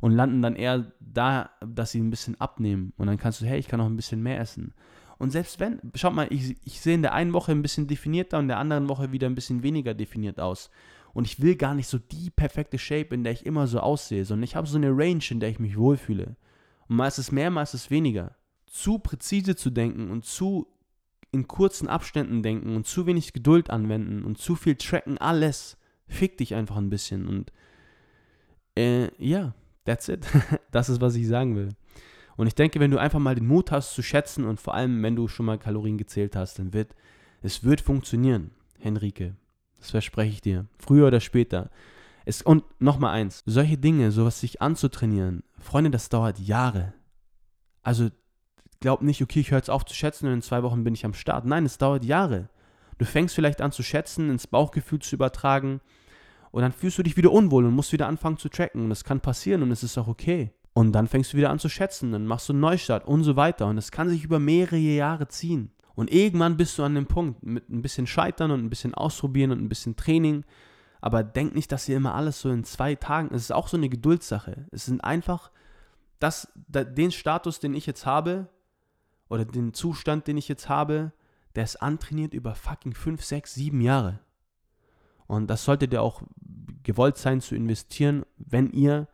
[0.00, 2.92] und landen dann eher da, dass sie ein bisschen abnehmen.
[2.96, 4.72] Und dann kannst du, hey, ich kann noch ein bisschen mehr essen.
[5.18, 8.38] Und selbst wenn, schaut mal, ich, ich sehe in der einen Woche ein bisschen definierter
[8.38, 10.70] und in der anderen Woche wieder ein bisschen weniger definiert aus.
[11.14, 14.24] Und ich will gar nicht so die perfekte Shape, in der ich immer so aussehe,
[14.24, 16.36] sondern ich habe so eine Range, in der ich mich wohlfühle.
[16.88, 18.36] Und mal ist es mehr, mal ist es weniger.
[18.66, 20.71] Zu präzise zu denken und zu
[21.32, 26.36] in kurzen Abständen denken und zu wenig Geduld anwenden und zu viel tracken, alles fick
[26.38, 27.26] dich einfach ein bisschen.
[27.26, 27.52] Und
[28.76, 30.26] äh, ja, that's it.
[30.70, 31.70] das ist, was ich sagen will.
[32.36, 35.02] Und ich denke, wenn du einfach mal den Mut hast zu schätzen und vor allem,
[35.02, 36.94] wenn du schon mal Kalorien gezählt hast, dann wird
[37.42, 39.36] es wird funktionieren, Henrike.
[39.78, 40.66] Das verspreche ich dir.
[40.78, 41.70] Früher oder später.
[42.24, 46.94] Es, und nochmal eins, solche Dinge, sowas sich anzutrainieren, Freunde, das dauert Jahre.
[47.82, 48.10] Also
[48.82, 51.06] glaub nicht, okay, ich höre jetzt auf zu schätzen und in zwei Wochen bin ich
[51.06, 51.46] am Start.
[51.46, 52.50] Nein, es dauert Jahre.
[52.98, 55.80] Du fängst vielleicht an zu schätzen, ins Bauchgefühl zu übertragen
[56.52, 58.82] und dann fühlst du dich wieder unwohl und musst wieder anfangen zu tracken.
[58.82, 60.52] Und das kann passieren und es ist auch okay.
[60.74, 63.36] Und dann fängst du wieder an zu schätzen, dann machst du einen Neustart und so
[63.36, 63.66] weiter.
[63.66, 65.72] Und es kann sich über mehrere Jahre ziehen.
[65.94, 69.50] Und irgendwann bist du an dem Punkt mit ein bisschen Scheitern und ein bisschen Ausprobieren
[69.50, 70.44] und ein bisschen Training.
[71.00, 73.34] Aber denk nicht, dass hier immer alles so in zwei Tagen.
[73.34, 74.66] Es ist auch so eine Geduldssache.
[74.70, 75.50] Es sind einfach
[76.18, 78.48] das, den Status, den ich jetzt habe,
[79.32, 81.10] oder den Zustand, den ich jetzt habe,
[81.54, 84.20] der ist antrainiert über fucking 5, 6, 7 Jahre.
[85.26, 86.22] Und das solltet ihr auch
[86.82, 89.08] gewollt sein zu investieren, wenn ihr,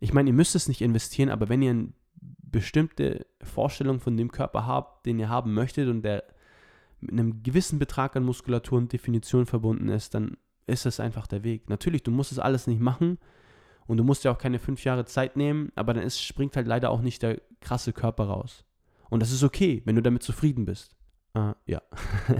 [0.00, 4.32] ich meine, ihr müsst es nicht investieren, aber wenn ihr eine bestimmte Vorstellung von dem
[4.32, 6.24] Körper habt, den ihr haben möchtet und der
[7.00, 11.44] mit einem gewissen Betrag an Muskulatur und Definition verbunden ist, dann ist das einfach der
[11.44, 11.68] Weg.
[11.68, 13.18] Natürlich, du musst es alles nicht machen
[13.86, 16.66] und du musst ja auch keine fünf Jahre Zeit nehmen, aber dann ist, springt halt
[16.66, 18.64] leider auch nicht der krasse Körper raus.
[19.12, 20.96] Und das ist okay, wenn du damit zufrieden bist.
[21.36, 21.82] Uh, ja.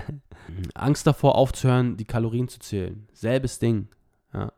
[0.74, 3.06] Angst davor aufzuhören, die Kalorien zu zählen.
[3.12, 3.88] Selbes Ding.
[4.32, 4.54] Ja.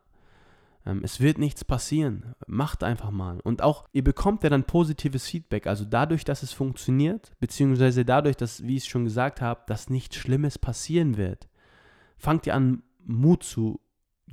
[0.85, 2.33] Ähm, es wird nichts passieren.
[2.47, 3.41] Macht einfach mal.
[3.41, 5.67] Und auch, ihr bekommt ja dann positives Feedback.
[5.67, 9.89] Also dadurch, dass es funktioniert, beziehungsweise dadurch, dass, wie ich es schon gesagt habe, dass
[9.89, 11.49] nichts Schlimmes passieren wird,
[12.17, 13.81] fangt ihr an, Mut zu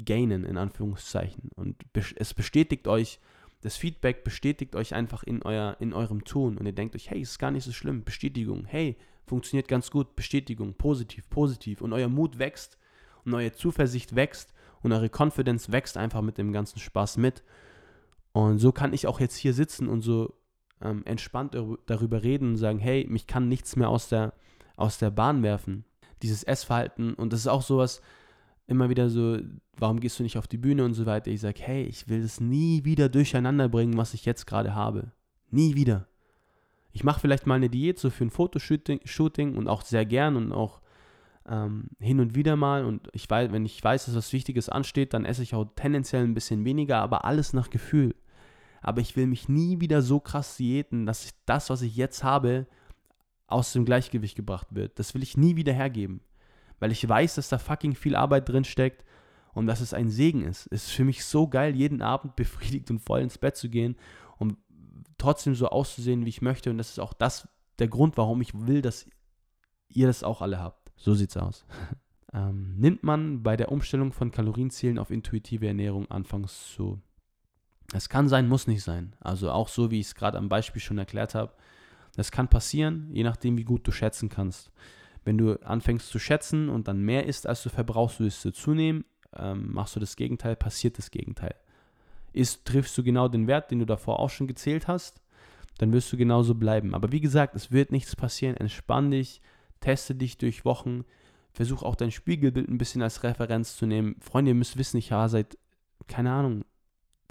[0.05, 1.51] gainen, in Anführungszeichen.
[1.57, 1.83] Und
[2.14, 3.18] es bestätigt euch,
[3.62, 6.59] das Feedback bestätigt euch einfach in, euer, in eurem Tun.
[6.59, 8.05] Und ihr denkt euch, hey, ist gar nicht so schlimm.
[8.05, 8.64] Bestätigung.
[8.64, 12.77] Hey, funktioniert ganz gut, Bestätigung, positiv, positiv und euer Mut wächst
[13.25, 17.44] und eure Zuversicht wächst und eure Confidence wächst einfach mit dem ganzen Spaß mit.
[18.33, 20.35] Und so kann ich auch jetzt hier sitzen und so
[20.81, 24.35] ähm, entspannt darüber reden und sagen, hey, mich kann nichts mehr aus der,
[24.77, 25.85] aus der Bahn werfen.
[26.22, 28.03] Dieses Essverhalten und das ist auch sowas,
[28.66, 29.38] immer wieder so,
[29.77, 31.31] warum gehst du nicht auf die Bühne und so weiter.
[31.31, 35.12] Ich sage, hey, ich will es nie wieder durcheinander bringen, was ich jetzt gerade habe.
[35.51, 36.07] Nie wieder
[36.92, 40.37] ich mache vielleicht mal eine Diät so für ein Fotoshooting Shooting und auch sehr gern
[40.37, 40.81] und auch
[41.48, 42.85] ähm, hin und wieder mal.
[42.85, 46.22] Und ich weiß, wenn ich weiß, dass was Wichtiges ansteht, dann esse ich auch tendenziell
[46.22, 48.14] ein bisschen weniger, aber alles nach Gefühl.
[48.83, 52.22] Aber ich will mich nie wieder so krass diäten, dass ich das, was ich jetzt
[52.25, 52.66] habe,
[53.46, 54.98] aus dem Gleichgewicht gebracht wird.
[54.98, 56.20] Das will ich nie wieder hergeben.
[56.83, 59.05] Weil ich weiß, dass da fucking viel Arbeit drin steckt
[59.55, 60.66] und dass es ein Segen ist.
[60.73, 63.95] Es ist für mich so geil, jeden Abend befriedigt und voll ins Bett zu gehen
[64.37, 64.57] und
[65.16, 66.71] trotzdem so auszusehen, wie ich möchte.
[66.71, 69.07] Und das ist auch das, der Grund, warum ich will, dass
[69.90, 70.90] ihr das auch alle habt.
[70.97, 71.64] So sieht's aus.
[72.33, 77.01] ähm, nimmt man bei der Umstellung von Kalorienzielen auf intuitive Ernährung anfangs zu?
[77.95, 79.14] Es kann sein, muss nicht sein.
[79.21, 81.53] Also auch so, wie ich es gerade am Beispiel schon erklärt habe.
[82.16, 84.73] Das kann passieren, je nachdem, wie gut du schätzen kannst.
[85.25, 89.05] Wenn du anfängst zu schätzen und dann mehr isst, als du verbrauchst, wirst du zunehmen.
[89.37, 91.55] Ähm, machst du das Gegenteil, passiert das Gegenteil
[92.33, 95.21] ist, triffst du genau den Wert, den du davor auch schon gezählt hast,
[95.79, 96.95] dann wirst du genauso bleiben.
[96.95, 98.57] Aber wie gesagt, es wird nichts passieren.
[98.57, 99.41] Entspann dich,
[99.81, 101.05] teste dich durch Wochen,
[101.53, 104.17] versuch auch dein Spiegelbild ein bisschen als Referenz zu nehmen.
[104.21, 105.59] Freunde, ihr müsst wissen, ich war seit,
[106.07, 106.65] keine Ahnung,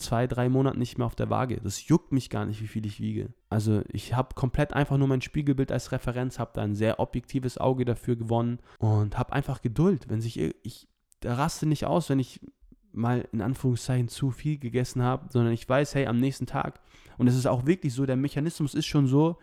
[0.01, 1.61] zwei, drei Monaten nicht mehr auf der Waage.
[1.63, 3.29] Das juckt mich gar nicht, wie viel ich wiege.
[3.49, 7.57] Also ich habe komplett einfach nur mein Spiegelbild als Referenz, habe da ein sehr objektives
[7.57, 10.09] Auge dafür gewonnen und habe einfach Geduld.
[10.09, 10.87] Wenn sich ich
[11.23, 12.41] raste nicht aus, wenn ich
[12.93, 16.81] mal in Anführungszeichen zu viel gegessen habe, sondern ich weiß, hey, am nächsten Tag,
[17.17, 19.37] und es ist auch wirklich so, der Mechanismus ist schon so,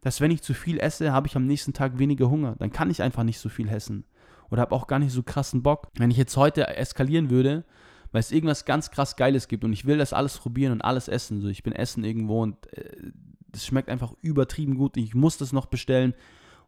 [0.00, 2.56] dass wenn ich zu viel esse, habe ich am nächsten Tag weniger Hunger.
[2.58, 4.04] Dann kann ich einfach nicht so viel essen.
[4.50, 5.88] Oder habe auch gar nicht so krassen Bock.
[5.96, 7.64] Wenn ich jetzt heute eskalieren würde,
[8.12, 11.08] weil es irgendwas ganz krass Geiles gibt und ich will das alles probieren und alles
[11.08, 11.40] essen.
[11.40, 13.12] So, ich bin essen irgendwo und äh,
[13.48, 14.96] das schmeckt einfach übertrieben gut.
[14.96, 16.14] Ich muss das noch bestellen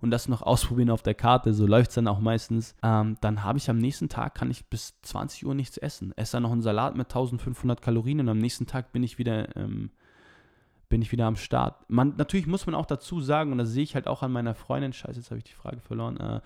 [0.00, 3.42] und das noch ausprobieren auf der Karte, so läuft es dann auch meistens, ähm, dann
[3.42, 6.12] habe ich am nächsten Tag, kann ich bis 20 Uhr nichts essen.
[6.16, 9.56] Esse dann noch einen Salat mit 1500 Kalorien und am nächsten Tag bin ich wieder,
[9.56, 9.90] ähm,
[10.88, 11.88] bin ich wieder am Start.
[11.88, 14.54] Man, natürlich muss man auch dazu sagen, und das sehe ich halt auch an meiner
[14.54, 16.40] Freundin, scheiße, jetzt habe ich die Frage verloren, äh,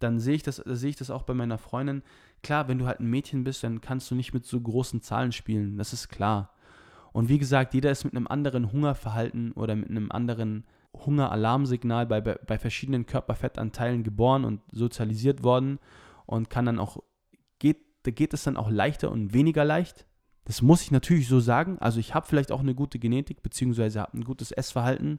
[0.00, 2.02] dann sehe ich, das, sehe ich das auch bei meiner Freundin.
[2.46, 5.32] Klar, wenn du halt ein Mädchen bist, dann kannst du nicht mit so großen Zahlen
[5.32, 6.54] spielen, das ist klar.
[7.12, 12.20] Und wie gesagt, jeder ist mit einem anderen Hungerverhalten oder mit einem anderen Hungeralarmsignal bei,
[12.20, 15.80] bei, bei verschiedenen Körperfettanteilen geboren und sozialisiert worden
[16.24, 16.98] und kann dann auch,
[17.58, 20.06] geht, da geht es dann auch leichter und weniger leicht.
[20.44, 21.80] Das muss ich natürlich so sagen.
[21.80, 25.18] Also ich habe vielleicht auch eine gute Genetik, beziehungsweise habe ein gutes Essverhalten.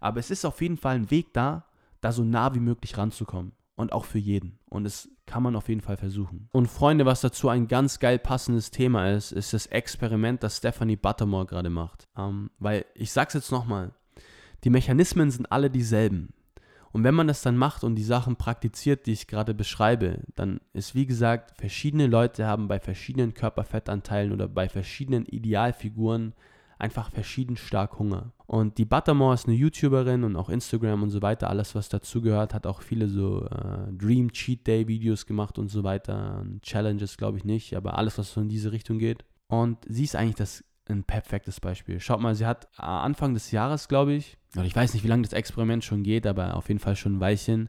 [0.00, 1.66] Aber es ist auf jeden Fall ein Weg da,
[2.00, 3.52] da so nah wie möglich ranzukommen.
[3.76, 4.58] Und auch für jeden.
[4.70, 6.48] Und das kann man auf jeden Fall versuchen.
[6.52, 10.96] Und Freunde, was dazu ein ganz geil passendes Thema ist, ist das Experiment, das Stephanie
[10.96, 12.08] Buttermore gerade macht.
[12.16, 13.92] Ähm, weil ich sag's jetzt nochmal,
[14.64, 16.32] die Mechanismen sind alle dieselben.
[16.92, 20.60] Und wenn man das dann macht und die Sachen praktiziert, die ich gerade beschreibe, dann
[20.72, 26.32] ist wie gesagt, verschiedene Leute haben bei verschiedenen Körperfettanteilen oder bei verschiedenen Idealfiguren
[26.78, 28.32] einfach verschieden stark Hunger.
[28.46, 32.54] Und die Buttermore ist eine YouTuberin und auch Instagram und so weiter, alles was dazugehört,
[32.54, 36.44] hat auch viele so äh, Dream Cheat Day Videos gemacht und so weiter.
[36.62, 39.24] Challenges glaube ich nicht, aber alles was so in diese Richtung geht.
[39.48, 41.98] Und sie ist eigentlich das ein perfektes Beispiel.
[41.98, 45.22] Schaut mal, sie hat Anfang des Jahres, glaube ich, oder ich weiß nicht, wie lange
[45.22, 47.68] das Experiment schon geht, aber auf jeden Fall schon ein Weilchen,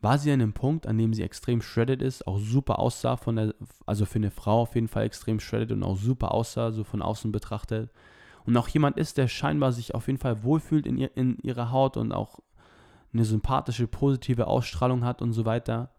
[0.00, 3.36] war sie an einem Punkt, an dem sie extrem shredded ist, auch super aussah von
[3.36, 3.54] der,
[3.86, 7.02] also für eine Frau auf jeden Fall extrem shredded und auch super aussah, so von
[7.02, 7.90] außen betrachtet.
[8.46, 11.70] Und auch jemand ist, der scheinbar sich auf jeden Fall wohlfühlt in, ihr, in ihrer
[11.70, 12.40] Haut und auch
[13.12, 15.90] eine sympathische, positive Ausstrahlung hat und so weiter.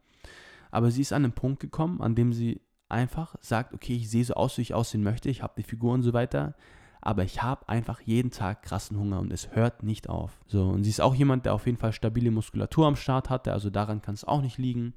[0.72, 4.26] Aber sie ist an einen Punkt gekommen, an dem sie einfach sagt, okay, ich sehe
[4.26, 6.56] so aus, wie ich aussehen möchte, ich habe die Figur und so weiter,
[7.02, 10.40] aber ich habe einfach jeden Tag krassen Hunger und es hört nicht auf.
[10.46, 13.52] So, und sie ist auch jemand, der auf jeden Fall stabile Muskulatur am Start hatte,
[13.52, 14.94] also daran kann es auch nicht liegen.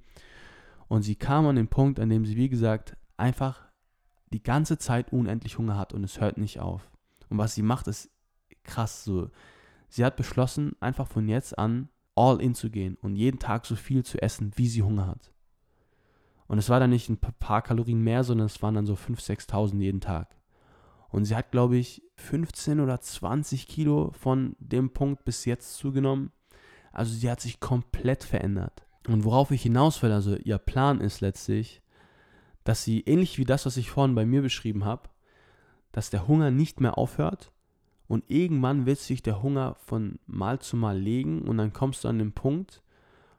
[0.86, 3.62] Und sie kam an den Punkt, an dem sie, wie gesagt, einfach
[4.32, 6.90] die ganze Zeit unendlich Hunger hat und es hört nicht auf.
[7.30, 8.10] Und was sie macht, ist
[8.64, 9.30] krass so.
[9.88, 13.76] Sie hat beschlossen, einfach von jetzt an all in zu gehen und jeden Tag so
[13.76, 15.32] viel zu essen, wie sie Hunger hat.
[16.46, 19.48] Und es war dann nicht ein paar Kalorien mehr, sondern es waren dann so 5.000,
[19.48, 20.36] 6.000 jeden Tag.
[21.14, 26.32] Und sie hat, glaube ich, 15 oder 20 Kilo von dem Punkt bis jetzt zugenommen.
[26.90, 28.84] Also sie hat sich komplett verändert.
[29.06, 31.82] Und worauf ich hinaus will, also ihr Plan ist letztlich,
[32.64, 35.08] dass sie, ähnlich wie das, was ich vorhin bei mir beschrieben habe,
[35.92, 37.52] dass der Hunger nicht mehr aufhört
[38.08, 42.08] und irgendwann wird sich der Hunger von Mal zu Mal legen und dann kommst du
[42.08, 42.82] an den Punkt,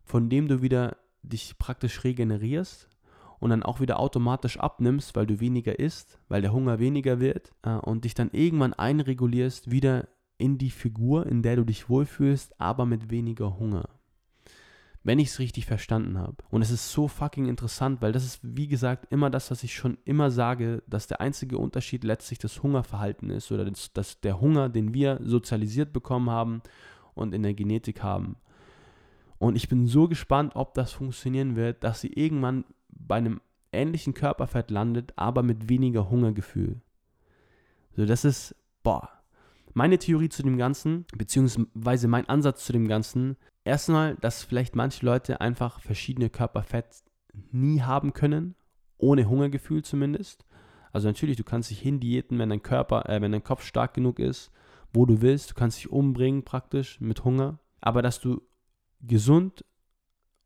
[0.06, 2.88] von dem du wieder dich praktisch regenerierst
[3.46, 7.54] und dann auch wieder automatisch abnimmst, weil du weniger isst, weil der Hunger weniger wird
[7.62, 10.08] äh, und dich dann irgendwann einregulierst wieder
[10.40, 13.88] in die Figur, in der du dich wohlfühlst, aber mit weniger Hunger.
[15.04, 16.38] Wenn ich es richtig verstanden habe.
[16.50, 19.76] Und es ist so fucking interessant, weil das ist, wie gesagt, immer das, was ich
[19.76, 24.42] schon immer sage, dass der einzige Unterschied letztlich das Hungerverhalten ist oder das, das der
[24.42, 26.64] Hunger, den wir sozialisiert bekommen haben
[27.14, 28.38] und in der Genetik haben.
[29.38, 34.14] Und ich bin so gespannt, ob das funktionieren wird, dass sie irgendwann bei einem ähnlichen
[34.14, 36.82] Körperfett landet, aber mit weniger Hungergefühl.
[37.96, 39.10] So, das ist, boah.
[39.74, 45.06] Meine Theorie zu dem Ganzen, beziehungsweise mein Ansatz zu dem Ganzen, erstmal, dass vielleicht manche
[45.06, 47.04] Leute einfach verschiedene Körperfett
[47.52, 48.56] nie haben können,
[48.98, 50.46] ohne Hungergefühl zumindest.
[50.94, 54.20] Also natürlich, du kannst dich hindiäten, wenn dein Körper, äh, wenn dein Kopf stark genug
[54.20, 54.50] ist,
[54.94, 55.52] wo du willst.
[55.52, 57.60] Du kannst dich umbringen praktisch mit Hunger.
[57.82, 58.42] Aber dass du
[59.02, 59.66] gesund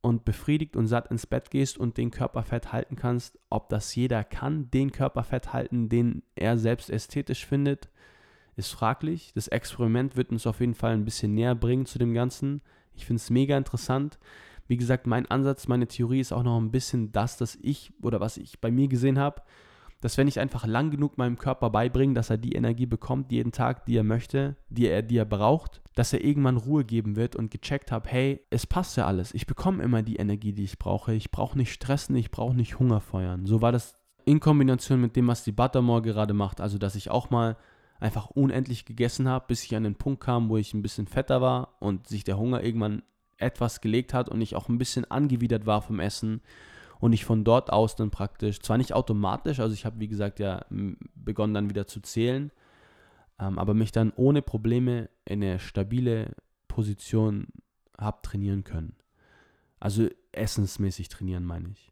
[0.01, 4.23] und befriedigt und satt ins Bett gehst und den Körperfett halten kannst, ob das jeder
[4.23, 7.89] kann, den Körperfett halten, den er selbst ästhetisch findet,
[8.55, 9.31] ist fraglich.
[9.35, 12.61] Das Experiment wird uns auf jeden Fall ein bisschen näher bringen zu dem Ganzen.
[12.93, 14.19] Ich finde es mega interessant.
[14.67, 18.19] Wie gesagt, mein Ansatz, meine Theorie ist auch noch ein bisschen das, dass ich oder
[18.19, 19.41] was ich bei mir gesehen habe,
[20.01, 23.51] dass wenn ich einfach lang genug meinem Körper beibringe, dass er die Energie bekommt, jeden
[23.51, 27.35] Tag, die er möchte, die er, die er braucht, dass er irgendwann Ruhe geben wird
[27.35, 29.33] und gecheckt habe, hey, es passt ja alles.
[29.33, 31.13] Ich bekomme immer die Energie, die ich brauche.
[31.13, 33.45] Ich brauche nicht stressen, ich brauche nicht Hunger feuern.
[33.45, 33.95] So war das
[34.25, 36.61] in Kombination mit dem, was die Buttermore gerade macht.
[36.61, 37.57] Also, dass ich auch mal
[37.99, 41.41] einfach unendlich gegessen habe, bis ich an den Punkt kam, wo ich ein bisschen fetter
[41.41, 43.03] war und sich der Hunger irgendwann
[43.37, 46.41] etwas gelegt hat und ich auch ein bisschen angewidert war vom Essen
[46.99, 50.39] und ich von dort aus dann praktisch, zwar nicht automatisch, also ich habe wie gesagt
[50.39, 50.65] ja
[51.15, 52.51] begonnen dann wieder zu zählen,
[53.39, 56.35] ähm, aber mich dann ohne Probleme in eine stabile
[56.67, 57.47] Position
[57.97, 58.95] habe trainieren können.
[59.79, 61.91] Also essensmäßig trainieren meine ich.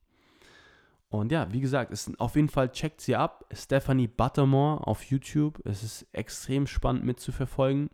[1.10, 3.46] Und ja, wie gesagt, es, auf jeden Fall checkt sie ab.
[3.54, 5.62] Stephanie Buttermore auf YouTube.
[5.66, 7.90] Es ist extrem spannend mitzuverfolgen.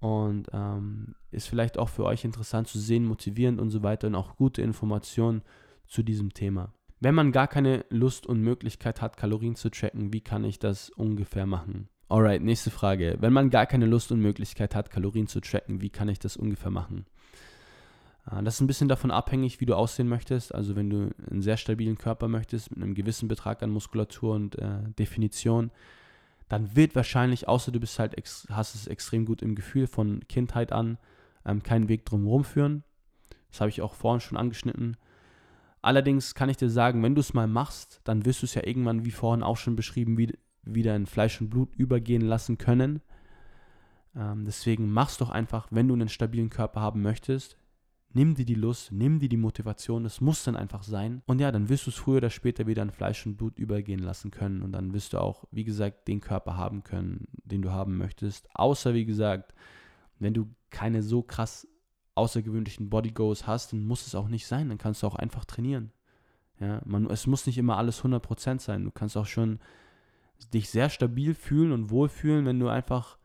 [0.00, 4.14] Und ähm, ist vielleicht auch für euch interessant zu sehen, motivierend und so weiter und
[4.14, 5.42] auch gute Informationen
[5.90, 6.72] zu diesem Thema.
[7.00, 10.90] Wenn man gar keine Lust und Möglichkeit hat, Kalorien zu tracken, wie kann ich das
[10.90, 11.88] ungefähr machen?
[12.08, 13.16] Alright, nächste Frage.
[13.20, 16.36] Wenn man gar keine Lust und Möglichkeit hat, Kalorien zu tracken, wie kann ich das
[16.36, 17.06] ungefähr machen?
[18.30, 20.54] Äh, das ist ein bisschen davon abhängig, wie du aussehen möchtest.
[20.54, 24.58] Also wenn du einen sehr stabilen Körper möchtest, mit einem gewissen Betrag an Muskulatur und
[24.58, 25.70] äh, Definition,
[26.48, 28.16] dann wird wahrscheinlich, außer du bist halt
[28.50, 30.98] hast es extrem gut im Gefühl von Kindheit an,
[31.46, 32.82] ähm, keinen Weg drumherum führen.
[33.50, 34.96] Das habe ich auch vorhin schon angeschnitten.
[35.82, 38.66] Allerdings kann ich dir sagen, wenn du es mal machst, dann wirst du es ja
[38.66, 43.00] irgendwann, wie vorhin auch schon beschrieben, wie, wieder in Fleisch und Blut übergehen lassen können.
[44.14, 47.56] Ähm, deswegen mach's doch einfach, wenn du einen stabilen Körper haben möchtest,
[48.12, 51.22] nimm dir die Lust, nimm dir die Motivation, es muss dann einfach sein.
[51.26, 54.00] Und ja, dann wirst du es früher oder später wieder in Fleisch und Blut übergehen
[54.00, 54.62] lassen können.
[54.62, 58.48] Und dann wirst du auch, wie gesagt, den Körper haben können, den du haben möchtest.
[58.54, 59.54] Außer, wie gesagt,
[60.18, 61.66] wenn du keine so krass
[62.14, 64.68] außergewöhnlichen Body Goals hast, dann muss es auch nicht sein.
[64.68, 65.92] Dann kannst du auch einfach trainieren.
[66.58, 68.84] Ja, man, es muss nicht immer alles 100% sein.
[68.84, 69.60] Du kannst auch schon
[70.52, 73.18] dich sehr stabil fühlen und wohlfühlen, wenn du einfach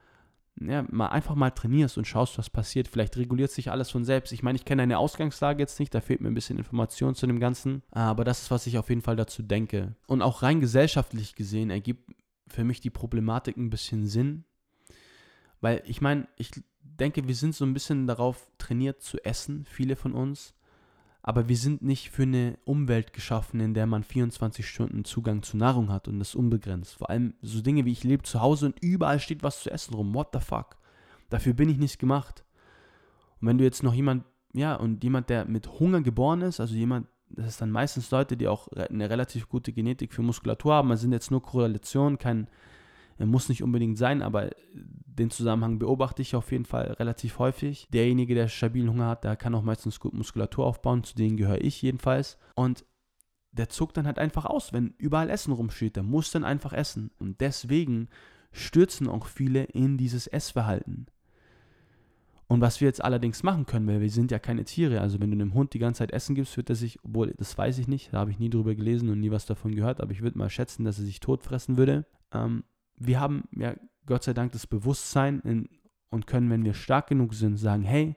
[0.61, 2.87] ja, mal einfach mal trainierst und schaust, was passiert.
[2.87, 4.31] Vielleicht reguliert sich alles von selbst.
[4.31, 7.27] Ich meine, ich kenne deine Ausgangslage jetzt nicht, da fehlt mir ein bisschen Information zu
[7.27, 7.83] dem Ganzen.
[7.91, 9.95] Aber das ist, was ich auf jeden Fall dazu denke.
[10.07, 12.09] Und auch rein gesellschaftlich gesehen ergibt
[12.47, 14.45] für mich die Problematik ein bisschen Sinn.
[15.59, 16.51] Weil ich meine, ich
[16.97, 20.53] denke, wir sind so ein bisschen darauf trainiert zu essen, viele von uns.
[21.27, 25.57] Aber wir sind nicht für eine Umwelt geschaffen, in der man 24 Stunden Zugang zu
[25.57, 26.97] Nahrung hat und das unbegrenzt.
[26.97, 29.95] Vor allem so Dinge wie ich lebe zu Hause und überall steht was zu essen
[29.95, 30.13] rum.
[30.13, 30.77] What the fuck?
[31.31, 32.43] Dafür bin ich nicht gemacht.
[33.41, 34.23] Und wenn du jetzt noch jemand,
[34.53, 38.37] ja, und jemand, der mit Hunger geboren ist, also jemand, das ist dann meistens Leute,
[38.37, 42.47] die auch eine relativ gute Genetik für Muskulatur haben, das sind jetzt nur Korrelationen, kein,
[43.17, 47.87] muss nicht unbedingt sein, aber den Zusammenhang beobachte ich auf jeden Fall relativ häufig.
[47.93, 51.61] Derjenige, der stabilen Hunger hat, der kann auch meistens gut Muskulatur aufbauen, zu denen gehöre
[51.61, 52.37] ich jedenfalls.
[52.55, 52.85] Und
[53.53, 55.95] der zuckt dann halt einfach aus, wenn überall Essen rumsteht.
[55.95, 57.11] Der muss dann einfach essen.
[57.19, 58.09] Und deswegen
[58.51, 61.07] stürzen auch viele in dieses Essverhalten.
[62.47, 65.31] Und was wir jetzt allerdings machen können, weil wir sind ja keine Tiere, also wenn
[65.31, 67.87] du einem Hund die ganze Zeit Essen gibst, wird er sich, obwohl das weiß ich
[67.87, 70.37] nicht, da habe ich nie drüber gelesen und nie was davon gehört, aber ich würde
[70.37, 72.05] mal schätzen, dass er sich totfressen würde.
[72.31, 72.63] Ähm,
[72.97, 73.75] wir haben ja
[74.05, 75.69] Gott sei Dank das Bewusstsein in,
[76.09, 78.15] und können, wenn wir stark genug sind, sagen, hey,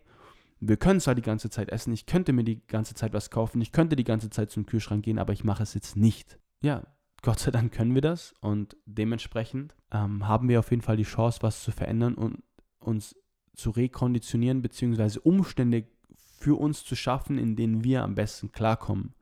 [0.60, 3.60] wir können zwar die ganze Zeit essen, ich könnte mir die ganze Zeit was kaufen,
[3.60, 6.38] ich könnte die ganze Zeit zum Kühlschrank gehen, aber ich mache es jetzt nicht.
[6.60, 6.86] Ja,
[7.22, 11.04] Gott sei Dank können wir das und dementsprechend ähm, haben wir auf jeden Fall die
[11.04, 12.42] Chance, was zu verändern und
[12.80, 13.16] uns
[13.54, 15.86] zu rekonditionieren, beziehungsweise Umstände
[16.38, 19.14] für uns zu schaffen, in denen wir am besten klarkommen.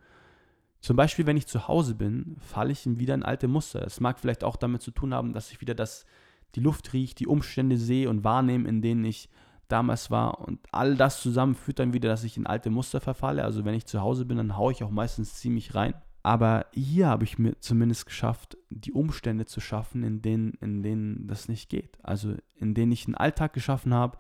[0.87, 3.85] Zum Beispiel, wenn ich zu Hause bin, falle ich wieder in alte Muster.
[3.85, 6.07] Es mag vielleicht auch damit zu tun haben, dass ich wieder das,
[6.55, 9.29] die Luft rieche, die Umstände sehe und wahrnehme, in denen ich
[9.67, 10.39] damals war.
[10.39, 13.43] Und all das zusammen führt dann wieder, dass ich in alte Muster verfalle.
[13.43, 15.95] Also wenn ich zu Hause bin, dann haue ich auch meistens ziemlich rein.
[16.23, 21.27] Aber hier habe ich mir zumindest geschafft, die Umstände zu schaffen, in denen, in denen
[21.27, 21.99] das nicht geht.
[22.05, 24.19] Also in denen ich einen Alltag geschaffen habe.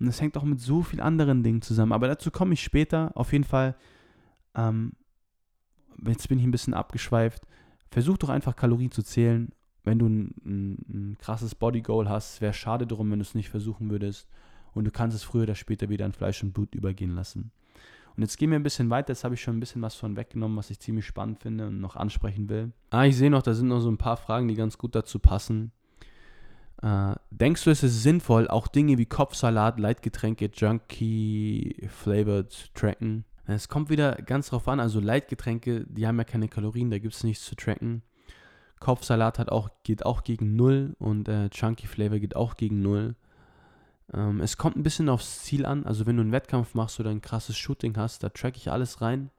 [0.00, 1.92] Und das hängt auch mit so vielen anderen Dingen zusammen.
[1.92, 3.12] Aber dazu komme ich später.
[3.14, 3.76] Auf jeden Fall
[4.56, 4.90] ähm,
[6.06, 7.42] jetzt bin ich ein bisschen abgeschweift,
[7.90, 9.52] versuch doch einfach Kalorien zu zählen.
[9.84, 13.34] Wenn du ein, ein, ein krasses Body Goal hast, wäre schade drum, wenn du es
[13.34, 14.28] nicht versuchen würdest.
[14.74, 17.52] Und du kannst es früher oder später wieder in Fleisch und Blut übergehen lassen.
[18.16, 19.12] Und jetzt gehen wir ein bisschen weiter.
[19.12, 21.80] Jetzt habe ich schon ein bisschen was von weggenommen, was ich ziemlich spannend finde und
[21.80, 22.72] noch ansprechen will.
[22.90, 25.18] Ah, ich sehe noch, da sind noch so ein paar Fragen, die ganz gut dazu
[25.18, 25.70] passen.
[26.82, 33.24] Äh, denkst du, es ist sinnvoll, auch Dinge wie Kopfsalat, Leitgetränke, Junkie, Flavored tracken?
[33.46, 37.14] Es kommt wieder ganz drauf an, also Leitgetränke, die haben ja keine Kalorien, da gibt
[37.14, 38.02] es nichts zu tracken.
[38.80, 43.14] Kopfsalat hat auch, geht auch gegen Null und äh, Chunky Flavor geht auch gegen Null.
[44.12, 47.10] Ähm, es kommt ein bisschen aufs Ziel an, also wenn du einen Wettkampf machst oder
[47.10, 49.30] ein krasses Shooting hast, da track ich alles rein.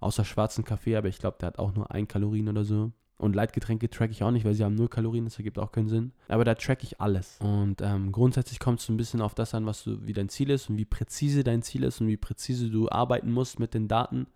[0.00, 2.92] Außer schwarzen Kaffee, aber ich glaube, der hat auch nur ein Kalorien oder so.
[3.18, 5.88] Und Leitgetränke track ich auch nicht, weil sie haben null Kalorien, das ergibt auch keinen
[5.88, 6.12] Sinn.
[6.28, 7.36] Aber da track ich alles.
[7.40, 10.50] Und ähm, grundsätzlich kommt es ein bisschen auf das an, was du, wie dein Ziel
[10.50, 13.88] ist und wie präzise dein Ziel ist und wie präzise du arbeiten musst mit den
[13.88, 14.28] Daten.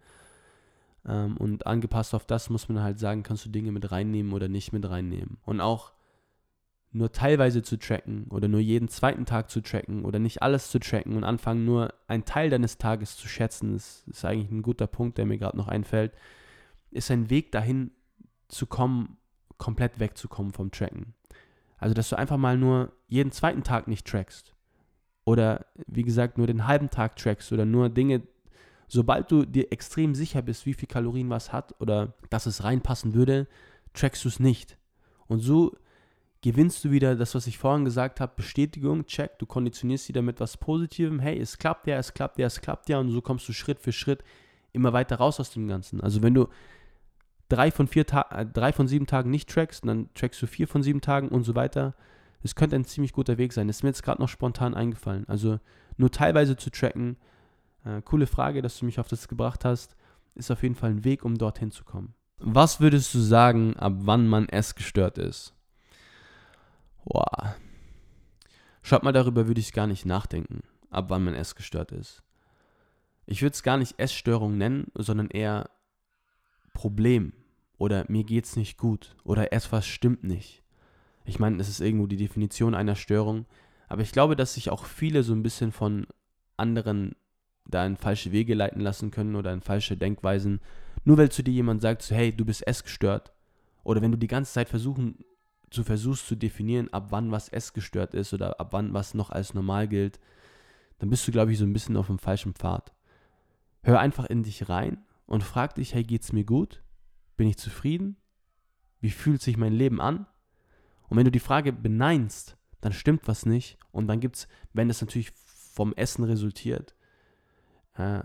[1.06, 4.48] Ähm, und angepasst auf das muss man halt sagen, kannst du Dinge mit reinnehmen oder
[4.48, 5.38] nicht mit reinnehmen.
[5.44, 5.92] Und auch
[6.90, 10.80] nur teilweise zu tracken oder nur jeden zweiten Tag zu tracken oder nicht alles zu
[10.80, 14.86] tracken und anfangen nur einen Teil deines Tages zu schätzen, das ist eigentlich ein guter
[14.86, 16.12] Punkt, der mir gerade noch einfällt,
[16.90, 17.92] ist ein Weg dahin,
[18.52, 19.16] zu kommen,
[19.58, 21.14] komplett wegzukommen vom Tracken.
[21.78, 24.54] Also, dass du einfach mal nur jeden zweiten Tag nicht trackst.
[25.24, 28.22] Oder, wie gesagt, nur den halben Tag trackst oder nur Dinge
[28.94, 33.14] Sobald du dir extrem sicher bist, wie viel Kalorien was hat oder dass es reinpassen
[33.14, 33.48] würde,
[33.94, 34.76] trackst du es nicht.
[35.28, 35.74] Und so
[36.42, 40.40] gewinnst du wieder das, was ich vorhin gesagt habe, Bestätigung, check, du konditionierst sie damit
[40.40, 43.48] was Positivem, hey, es klappt ja, es klappt ja, es klappt ja und so kommst
[43.48, 44.22] du Schritt für Schritt
[44.72, 46.02] immer weiter raus aus dem Ganzen.
[46.02, 46.48] Also wenn du
[47.52, 50.66] drei von, vier Ta äh, drei von sieben Tagen nicht trackst, dann trackst du vier
[50.66, 51.94] von sieben Tagen und so weiter.
[52.42, 53.68] Es könnte ein ziemlich guter Weg sein.
[53.68, 55.28] Das ist mir jetzt gerade noch spontan eingefallen.
[55.28, 55.60] Also
[55.96, 57.16] nur teilweise zu tracken,
[57.84, 59.96] äh, coole Frage, dass du mich auf das gebracht hast,
[60.34, 62.14] ist auf jeden Fall ein Weg, um dorthin zu kommen.
[62.38, 65.54] Was würdest du sagen, ab wann man essgestört ist?
[67.04, 67.54] Boah.
[68.82, 72.22] Schaut mal, darüber würde ich gar nicht nachdenken, ab wann man essgestört ist.
[73.26, 75.70] Ich würde es gar nicht Essstörung nennen, sondern eher
[76.72, 77.32] Problem
[77.82, 80.62] oder mir geht's nicht gut oder etwas stimmt nicht.
[81.24, 83.44] Ich meine, das ist irgendwo die Definition einer Störung,
[83.88, 86.06] aber ich glaube, dass sich auch viele so ein bisschen von
[86.56, 87.16] anderen
[87.66, 90.60] da in falsche Wege leiten lassen können oder in falsche Denkweisen,
[91.02, 93.32] nur weil zu dir jemand sagt, hey, du bist essgestört
[93.82, 95.16] oder wenn du die ganze Zeit versuchen
[95.68, 99.54] zu versuchst zu definieren, ab wann was essgestört ist oder ab wann was noch als
[99.54, 100.20] normal gilt,
[101.00, 102.92] dann bist du, glaube ich, so ein bisschen auf dem falschen Pfad.
[103.82, 106.81] Hör einfach in dich rein und frag dich, hey, geht's mir gut?
[107.42, 108.18] Bin ich zufrieden?
[109.00, 110.26] Wie fühlt sich mein Leben an?
[111.08, 113.78] Und wenn du die Frage beneinst, dann stimmt was nicht.
[113.90, 116.94] Und dann gibt's, wenn es natürlich vom Essen resultiert,
[117.94, 118.20] äh,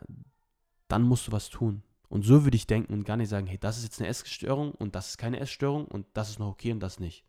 [0.88, 1.82] dann musst du was tun.
[2.10, 4.74] Und so würde ich denken und gar nicht sagen, hey, das ist jetzt eine Essstörung
[4.74, 7.26] und das ist keine Essstörung und das ist noch okay und das nicht.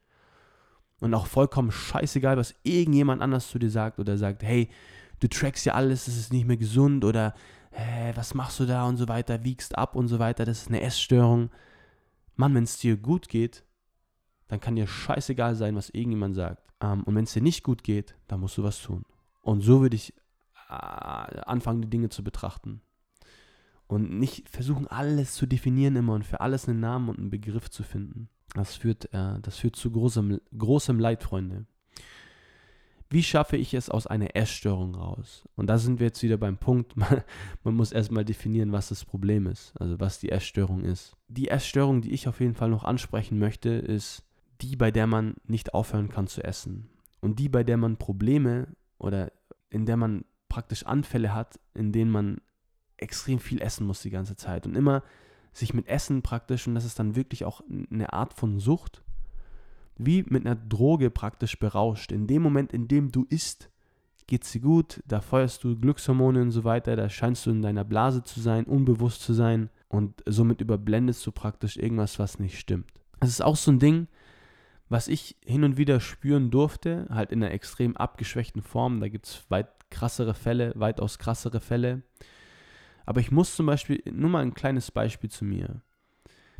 [1.01, 4.68] Und auch vollkommen scheißegal, was irgendjemand anders zu dir sagt oder sagt, hey,
[5.20, 7.32] du trackst ja alles, das ist nicht mehr gesund oder
[7.70, 10.68] hey, was machst du da und so weiter, wiegst ab und so weiter, das ist
[10.68, 11.49] eine Essstörung.
[12.39, 13.64] Mann, wenn es dir gut geht,
[14.47, 16.62] dann kann dir scheißegal sein, was irgendjemand sagt.
[16.80, 19.05] Ähm, und wenn es dir nicht gut geht, dann musst du was tun.
[19.43, 20.14] Und so würde ich
[20.68, 22.80] äh, anfangen, die Dinge zu betrachten.
[23.89, 27.70] Und nicht versuchen, alles zu definieren immer und für alles einen Namen und einen Begriff
[27.70, 28.28] zu finden.
[28.55, 31.66] Das führt, äh, das führt zu großem, großem Leid, Freunde.
[33.11, 35.49] Wie schaffe ich es aus einer Essstörung raus?
[35.57, 39.47] Und da sind wir jetzt wieder beim Punkt, man, muss erstmal definieren, was das Problem
[39.47, 41.17] ist, also was die Essstörung ist.
[41.29, 44.25] Die Essstörung, die ich auf jeden Fall noch ansprechen möchte, ist
[44.61, 46.91] die, bei der man nicht aufhören kann zu essen.
[47.21, 49.33] Und die, bei der man Probleme oder
[49.71, 52.41] in der man praktisch Anfälle hat, in denen man
[52.97, 55.03] extrem viel essen muss die ganze Zeit und immer
[55.53, 59.03] sich mit Essen praktisch, und das ist dann wirklich auch eine Art von Sucht,
[59.99, 62.13] wie mit einer Droge praktisch berauscht.
[62.13, 63.71] In dem Moment, in dem du isst,
[64.27, 67.63] geht es dir gut, da feuerst du Glückshormone und so weiter, da scheinst du in
[67.63, 72.59] deiner Blase zu sein, unbewusst zu sein und somit überblendest du praktisch irgendwas, was nicht
[72.59, 72.93] stimmt.
[73.21, 74.07] Das ist auch so ein Ding,
[74.89, 79.01] was ich hin und wieder spüren durfte, halt in einer extrem abgeschwächten Form.
[79.01, 82.03] Da gibt es weit krassere Fälle, weitaus krassere Fälle.
[83.07, 85.81] Aber ich muss zum Beispiel, nur mal ein kleines Beispiel zu mir.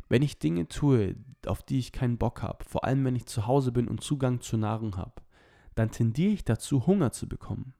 [0.09, 3.47] Wenn ich Dinge tue, auf die ich keinen Bock habe, vor allem wenn ich zu
[3.47, 5.21] Hause bin und Zugang zur Nahrung habe,
[5.75, 7.73] dann tendiere ich dazu, Hunger zu bekommen.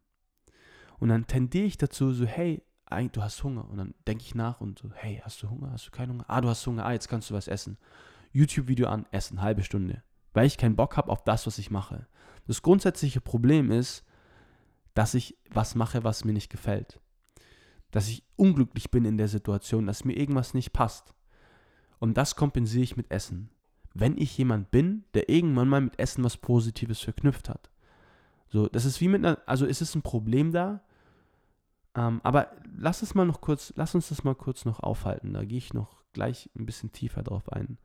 [1.00, 2.64] Und dann tendiere ich dazu, so, hey,
[3.12, 3.68] du hast Hunger.
[3.70, 5.72] Und dann denke ich nach und so, hey, hast du Hunger?
[5.72, 6.26] Hast du keinen Hunger?
[6.28, 6.86] Ah, du hast Hunger.
[6.86, 7.78] Ah, jetzt kannst du was essen.
[8.32, 10.04] YouTube-Video an, essen, halbe Stunde.
[10.34, 12.08] Weil ich keinen Bock habe auf das, was ich mache.
[12.48, 14.06] Das grundsätzliche Problem ist,
[14.94, 17.00] dass ich was mache, was mir nicht gefällt.
[17.92, 21.14] Dass ich unglücklich bin in der Situation, dass mir irgendwas nicht passt.
[22.00, 23.50] Und das kompensiere ich mit Essen.
[23.94, 27.70] Wenn ich jemand bin, der irgendwann mal mit Essen was Positives verknüpft hat.
[28.48, 30.82] So, das ist wie mit einer, also ist es ein Problem da,
[31.96, 35.34] ähm, aber lass es mal noch kurz, lass uns das mal kurz noch aufhalten.
[35.34, 37.78] Da gehe ich noch gleich ein bisschen tiefer drauf ein.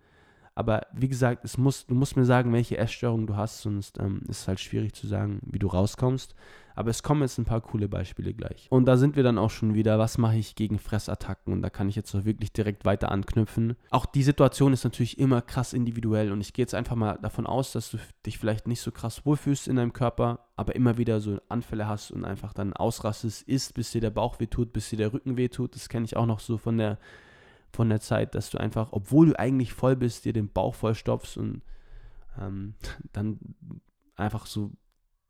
[0.54, 4.22] Aber wie gesagt, es muss, du musst mir sagen, welche Essstörung du hast, sonst ähm,
[4.28, 6.34] ist es halt schwierig zu sagen, wie du rauskommst.
[6.75, 8.66] Aber es kommen jetzt ein paar coole Beispiele gleich.
[8.70, 11.53] Und da sind wir dann auch schon wieder, was mache ich gegen Fressattacken?
[11.53, 13.77] Und da kann ich jetzt auch wirklich direkt weiter anknüpfen.
[13.91, 16.33] Auch die Situation ist natürlich immer krass individuell.
[16.33, 19.25] Und ich gehe jetzt einfach mal davon aus, dass du dich vielleicht nicht so krass
[19.25, 23.75] wohlfühlst in deinem Körper, aber immer wieder so Anfälle hast und einfach dann ausrastest, isst,
[23.75, 25.75] bis dir der Bauch wehtut, bis dir der Rücken wehtut.
[25.75, 26.99] Das kenne ich auch noch so von der
[27.75, 31.37] von der Zeit, dass du einfach, obwohl du eigentlich voll bist, dir den Bauch vollstopfst
[31.37, 31.62] und
[32.41, 32.75] ähm,
[33.12, 33.39] dann
[34.16, 34.70] einfach so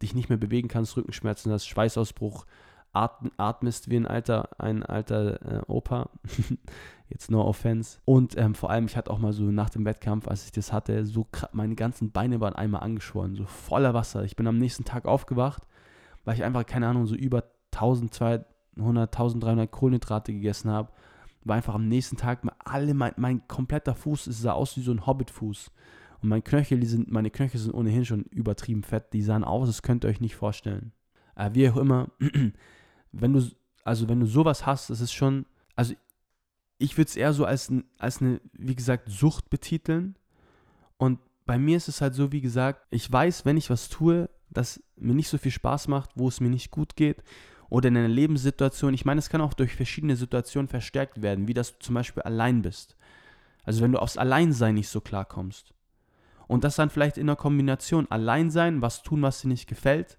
[0.05, 2.47] dich nicht mehr bewegen kannst, Rückenschmerzen hast, Schweißausbruch,
[2.93, 6.11] atm atmest wie ein alter, ein alter äh, Opa.
[7.11, 7.99] Jetzt no offense.
[8.05, 10.73] Und ähm, vor allem, ich hatte auch mal so nach dem Wettkampf, als ich das
[10.73, 14.25] hatte, so meine ganzen Beine waren einmal angeschwollen, so voller Wasser.
[14.25, 15.63] Ich bin am nächsten Tag aufgewacht,
[16.25, 18.47] weil ich einfach, keine Ahnung, so über 1200,
[18.77, 20.91] 1300 Kohlenhydrate gegessen habe
[21.45, 25.07] war einfach am nächsten Tag alle, mein, mein kompletter Fuß sah aus wie so ein
[25.07, 25.71] Hobbit-Fuß.
[26.25, 29.13] Und mein Knöchel, die sind, meine Knöchel sind ohnehin schon übertrieben fett.
[29.13, 30.93] Die sahen aus, das könnt ihr euch nicht vorstellen.
[31.37, 32.13] Äh, wie auch immer,
[33.13, 33.47] wenn du,
[33.85, 35.45] also wenn du sowas hast, das ist schon,
[35.77, 35.93] also
[36.79, 40.17] ich würde es eher so als, als eine, wie gesagt, Sucht betiteln.
[40.97, 44.31] Und bei mir ist es halt so, wie gesagt, ich weiß, wenn ich was tue,
[44.49, 47.23] das mir nicht so viel Spaß macht, wo es mir nicht gut geht
[47.69, 48.95] oder in einer Lebenssituation.
[48.95, 52.23] Ich meine, es kann auch durch verschiedene Situationen verstärkt werden, wie dass du zum Beispiel
[52.23, 52.97] allein bist.
[53.63, 55.74] Also wenn du aufs Alleinsein nicht so klarkommst.
[56.47, 60.19] Und das dann vielleicht in der Kombination Alleinsein, was tun, was dir nicht gefällt.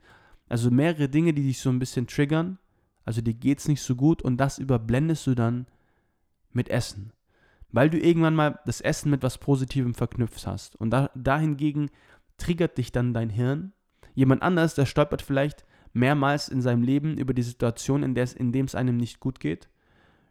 [0.49, 2.57] Also mehrere Dinge, die dich so ein bisschen triggern.
[3.03, 5.67] Also dir geht es nicht so gut und das überblendest du dann
[6.51, 7.11] mit Essen.
[7.71, 10.75] Weil du irgendwann mal das Essen mit was Positivem verknüpft hast.
[10.75, 11.91] Und da, dahingegen
[12.37, 13.73] triggert dich dann dein Hirn.
[14.13, 18.33] Jemand anders, der stolpert vielleicht mehrmals in seinem Leben über die Situation, in der es,
[18.33, 19.69] in dem es einem nicht gut geht,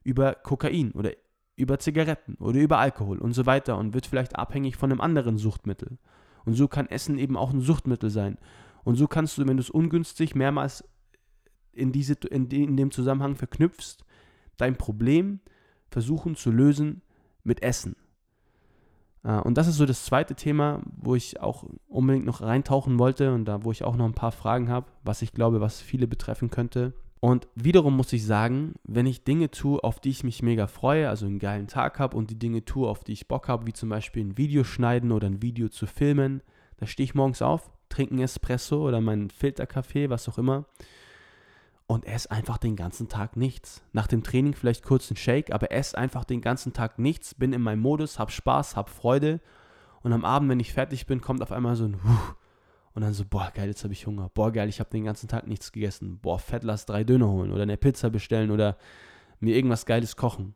[0.03, 1.13] über Kokain oder
[1.57, 5.39] über Zigaretten oder über Alkohol und so weiter und wird vielleicht abhängig von einem anderen
[5.39, 5.99] Suchtmittel.
[6.45, 8.39] Und so kann Essen eben auch ein Suchtmittel sein.
[8.83, 10.85] Und so kannst du, wenn du es ungünstig mehrmals
[11.73, 14.05] in, diese, in, in dem Zusammenhang verknüpfst,
[14.57, 15.41] dein Problem
[15.91, 17.03] versuchen zu lösen
[17.45, 17.97] mit Essen.
[19.23, 23.33] Äh, und das ist so das zweite Thema, wo ich auch unbedingt noch reintauchen wollte
[23.33, 26.07] und da, wo ich auch noch ein paar Fragen habe, was ich glaube, was viele
[26.07, 26.93] betreffen könnte.
[27.25, 31.09] Und wiederum muss ich sagen, wenn ich Dinge tue, auf die ich mich mega freue,
[31.09, 33.73] also einen geilen Tag habe und die Dinge tue, auf die ich Bock habe, wie
[33.73, 36.43] zum Beispiel ein Video schneiden oder ein Video zu filmen,
[36.77, 40.67] da stehe ich morgens auf, trinke einen Espresso oder meinen Filterkaffee, was auch immer,
[41.87, 43.83] und esse einfach den ganzen Tag nichts.
[43.95, 47.55] Nach dem Training vielleicht kurz einen Shake, aber esse einfach den ganzen Tag nichts, bin
[47.55, 49.41] in meinem Modus, hab Spaß, hab Freude
[50.03, 52.35] und am Abend, wenn ich fertig bin, kommt auf einmal so ein Huh,
[52.95, 54.31] und dann so, boah, geil, jetzt habe ich Hunger.
[54.33, 56.21] Boah, geil, ich habe den ganzen Tag nichts gegessen.
[56.21, 58.77] Boah, fett, lass drei Döner holen oder eine Pizza bestellen oder
[59.41, 60.55] mir irgendwas Geiles kochen.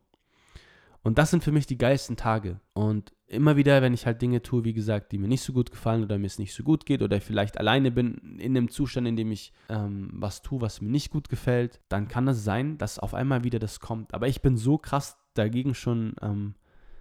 [1.01, 2.59] Und das sind für mich die geilsten Tage.
[2.73, 5.71] Und immer wieder, wenn ich halt Dinge tue, wie gesagt, die mir nicht so gut
[5.71, 9.07] gefallen oder mir es nicht so gut geht oder vielleicht alleine bin in einem Zustand,
[9.07, 12.77] in dem ich ähm, was tue, was mir nicht gut gefällt, dann kann es sein,
[12.77, 14.13] dass auf einmal wieder das kommt.
[14.13, 16.55] Aber ich bin so krass dagegen schon, ähm,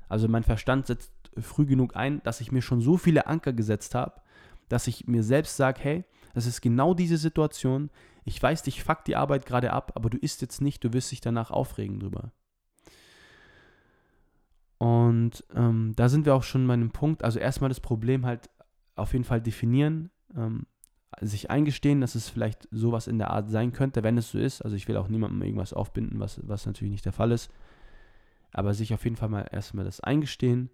[0.08, 3.94] also mein Verstand setzt früh genug ein, dass ich mir schon so viele Anker gesetzt
[3.94, 4.20] habe,
[4.68, 6.04] dass ich mir selbst sage, hey,
[6.34, 7.90] das ist genau diese Situation.
[8.24, 11.10] Ich weiß, dich fuck die Arbeit gerade ab, aber du isst jetzt nicht, du wirst
[11.10, 12.32] dich danach aufregen drüber.
[14.78, 17.24] Und ähm, da sind wir auch schon bei einem Punkt.
[17.24, 18.48] Also erstmal das Problem halt
[18.94, 20.66] auf jeden Fall definieren, ähm,
[21.20, 24.62] sich eingestehen, dass es vielleicht sowas in der Art sein könnte, wenn es so ist.
[24.62, 27.50] Also ich will auch niemandem irgendwas aufbinden, was, was natürlich nicht der Fall ist.
[28.52, 30.70] Aber sich auf jeden Fall mal erstmal das eingestehen.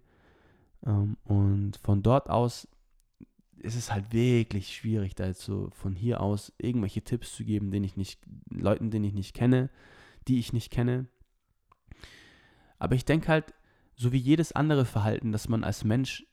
[0.85, 2.67] Ähm, und von dort aus
[3.59, 7.71] ist es halt wirklich schwierig, da jetzt so von hier aus irgendwelche Tipps zu geben,
[7.71, 9.69] den ich nicht, Leuten, denen ich nicht kenne,
[10.27, 11.07] die ich nicht kenne.
[12.79, 13.53] Aber ich denke halt,
[13.95, 16.25] so wie jedes andere Verhalten, das man als Mensch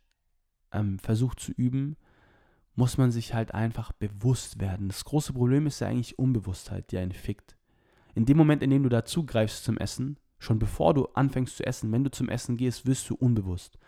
[0.73, 1.97] ähm, versucht zu üben,
[2.75, 4.89] muss man sich halt einfach bewusst werden.
[4.89, 7.57] Das große Problem ist ja eigentlich Unbewusstheit, die einen fickt.
[8.15, 11.93] In dem Moment, in dem du dazugreifst zum Essen, schon bevor du anfängst zu essen,
[11.93, 13.79] wenn du zum Essen gehst, wirst du unbewusst.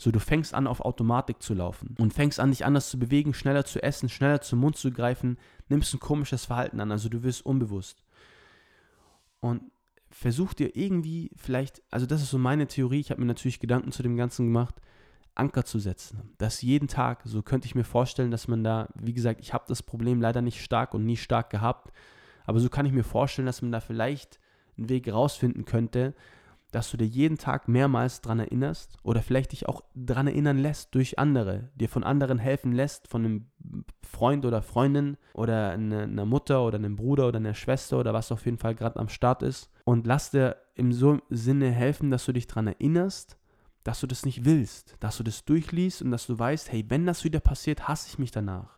[0.00, 3.34] So, du fängst an, auf Automatik zu laufen und fängst an, dich anders zu bewegen,
[3.34, 5.36] schneller zu essen, schneller zum Mund zu greifen,
[5.68, 8.04] nimmst ein komisches Verhalten an, also du wirst unbewusst.
[9.40, 9.62] Und
[10.10, 13.90] versuch dir irgendwie vielleicht, also das ist so meine Theorie, ich habe mir natürlich Gedanken
[13.90, 14.76] zu dem Ganzen gemacht,
[15.34, 16.32] Anker zu setzen.
[16.38, 19.64] Das jeden Tag, so könnte ich mir vorstellen, dass man da, wie gesagt, ich habe
[19.66, 21.92] das Problem leider nicht stark und nie stark gehabt,
[22.46, 24.38] aber so kann ich mir vorstellen, dass man da vielleicht
[24.76, 26.14] einen Weg rausfinden könnte,
[26.70, 30.94] dass du dir jeden Tag mehrmals daran erinnerst oder vielleicht dich auch daran erinnern lässt
[30.94, 33.46] durch andere, dir von anderen helfen lässt, von einem
[34.02, 38.44] Freund oder Freundin oder einer Mutter oder einem Bruder oder einer Schwester oder was auf
[38.44, 39.70] jeden Fall gerade am Start ist.
[39.84, 43.38] Und lass dir im so Sinne helfen, dass du dich daran erinnerst,
[43.84, 47.06] dass du das nicht willst, dass du das durchliest und dass du weißt, hey, wenn
[47.06, 48.77] das wieder passiert, hasse ich mich danach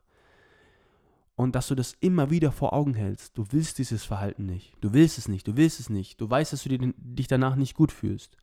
[1.41, 3.39] und dass du das immer wieder vor Augen hältst.
[3.39, 4.75] Du willst dieses Verhalten nicht.
[4.83, 5.49] Du willst es nicht.
[5.49, 6.21] Du willst es nicht.
[6.21, 8.37] Du weißt, dass du dich danach nicht gut fühlst.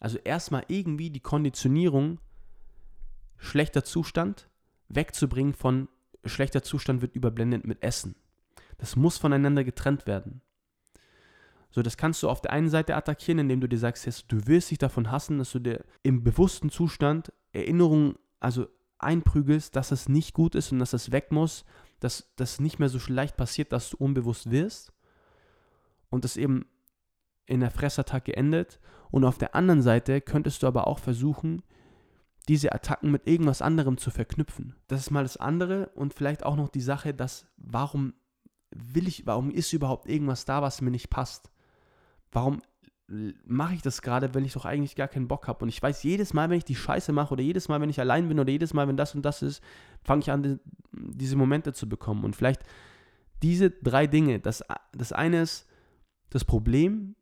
[0.00, 2.18] Also erstmal irgendwie die Konditionierung
[3.36, 4.48] schlechter Zustand
[4.88, 5.86] wegzubringen von
[6.24, 8.16] schlechter Zustand wird überblendet mit Essen.
[8.78, 10.40] Das muss voneinander getrennt werden.
[11.70, 14.72] So, das kannst du auf der einen Seite attackieren, indem du dir sagst, du willst
[14.72, 18.66] dich davon hassen, dass du dir im bewussten Zustand Erinnerungen, also
[18.98, 21.64] einprügelst, dass es nicht gut ist und dass es weg muss,
[22.00, 24.92] dass das nicht mehr so leicht passiert, dass du unbewusst wirst
[26.10, 26.66] und das eben
[27.46, 28.78] in der Fressattacke endet.
[29.10, 31.62] Und auf der anderen Seite könntest du aber auch versuchen,
[32.48, 34.74] diese Attacken mit irgendwas anderem zu verknüpfen.
[34.86, 38.14] Das ist mal das andere und vielleicht auch noch die Sache, dass warum
[38.70, 41.50] will ich, warum ist überhaupt irgendwas da, was mir nicht passt?
[42.30, 42.62] Warum
[43.46, 45.62] mache ich das gerade, wenn ich doch eigentlich gar keinen Bock habe.
[45.62, 48.00] Und ich weiß, jedes Mal, wenn ich die Scheiße mache oder jedes Mal, wenn ich
[48.00, 49.62] allein bin oder jedes Mal, wenn das und das ist,
[50.02, 50.58] fange ich an, die,
[50.92, 52.24] diese Momente zu bekommen.
[52.24, 52.62] Und vielleicht
[53.42, 55.66] diese drei Dinge, das, das eine ist
[56.30, 57.14] das Problem,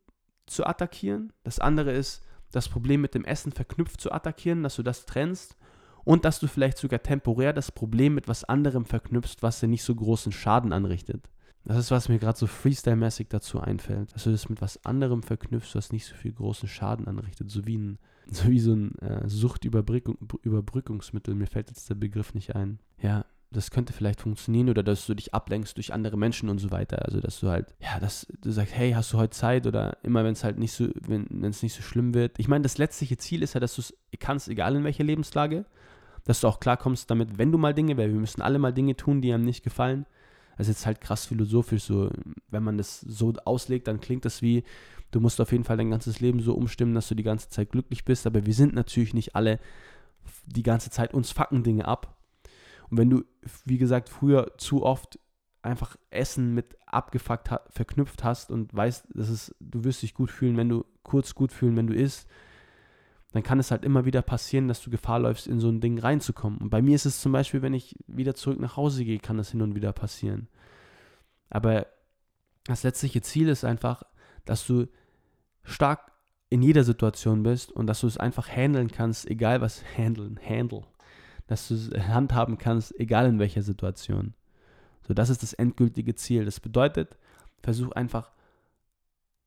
[0.45, 1.31] zu attackieren.
[1.43, 5.57] Das andere ist, das Problem mit dem Essen verknüpft zu attackieren, dass du das trennst
[6.05, 9.83] und dass du vielleicht sogar temporär das Problem mit was anderem verknüpfst, was dir nicht
[9.83, 11.29] so großen Schaden anrichtet.
[11.67, 15.21] Das ist, was mir gerade so freestyle-mäßig dazu einfällt, dass du das mit was anderem
[15.21, 17.99] verknüpfst, was nicht so viel großen Schaden anrichtet, so wie, ein,
[18.31, 21.35] so, wie so ein äh, Suchtüberbrückungsmittel.
[21.35, 22.79] Mir fällt jetzt der Begriff nicht ein.
[23.01, 26.71] Ja, das könnte vielleicht funktionieren oder dass du dich ablenkst durch andere Menschen und so
[26.71, 27.03] weiter.
[27.03, 30.23] Also dass du halt, ja, dass du sagst, hey, hast du heute Zeit oder immer
[30.23, 32.39] wenn es halt nicht so, wenn es nicht so schlimm wird.
[32.39, 35.65] Ich meine, das letztliche Ziel ist ja, dass du es kannst, egal in welcher Lebenslage,
[36.23, 38.95] dass du auch klarkommst damit, wenn du mal Dinge, weil wir müssen alle mal Dinge
[38.95, 40.05] tun, die einem nicht gefallen.
[40.57, 42.09] Das ist jetzt halt krass philosophisch, so,
[42.49, 44.63] wenn man das so auslegt, dann klingt das wie,
[45.11, 47.71] du musst auf jeden Fall dein ganzes Leben so umstimmen, dass du die ganze Zeit
[47.71, 49.59] glücklich bist, aber wir sind natürlich nicht alle
[50.45, 52.17] die ganze Zeit, uns fucken Dinge ab.
[52.89, 53.23] Und wenn du,
[53.65, 55.19] wie gesagt, früher zu oft
[55.61, 60.57] einfach Essen mit abgefuckt verknüpft hast und weißt, dass es, du wirst dich gut fühlen,
[60.57, 62.27] wenn du kurz gut fühlen, wenn du isst,
[63.31, 65.99] dann kann es halt immer wieder passieren, dass du Gefahr läufst, in so ein Ding
[65.99, 66.59] reinzukommen.
[66.59, 69.37] Und bei mir ist es zum Beispiel, wenn ich wieder zurück nach Hause gehe, kann
[69.37, 70.47] das hin und wieder passieren.
[71.49, 71.87] Aber
[72.65, 74.03] das letztliche Ziel ist einfach,
[74.45, 74.87] dass du
[75.63, 76.11] stark
[76.49, 80.83] in jeder Situation bist und dass du es einfach handeln kannst, egal was handeln, handle,
[81.47, 84.33] dass du es handhaben kannst, egal in welcher Situation.
[85.07, 86.45] So, das ist das endgültige Ziel.
[86.45, 87.17] Das bedeutet,
[87.61, 88.31] versuch einfach,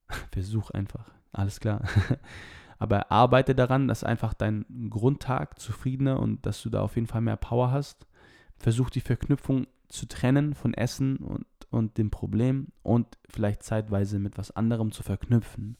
[0.33, 1.83] versuch einfach, alles klar.
[2.81, 7.21] Aber arbeite daran, dass einfach dein Grundtag zufriedener und dass du da auf jeden Fall
[7.21, 8.09] mehr Power hast.
[8.57, 14.37] Versuch die Verknüpfung zu trennen von Essen und, und dem Problem und vielleicht zeitweise mit
[14.37, 15.77] was anderem zu verknüpfen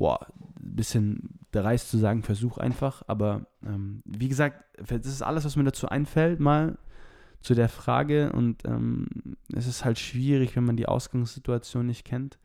[0.00, 0.26] boah,
[0.58, 3.02] ein bisschen dreist zu sagen, versuch einfach.
[3.06, 6.78] Aber ähm, wie gesagt, das ist alles, was mir dazu einfällt, mal
[7.42, 8.32] zu der Frage.
[8.32, 9.08] Und ähm,
[9.54, 12.38] es ist halt schwierig, wenn man die Ausgangssituation nicht kennt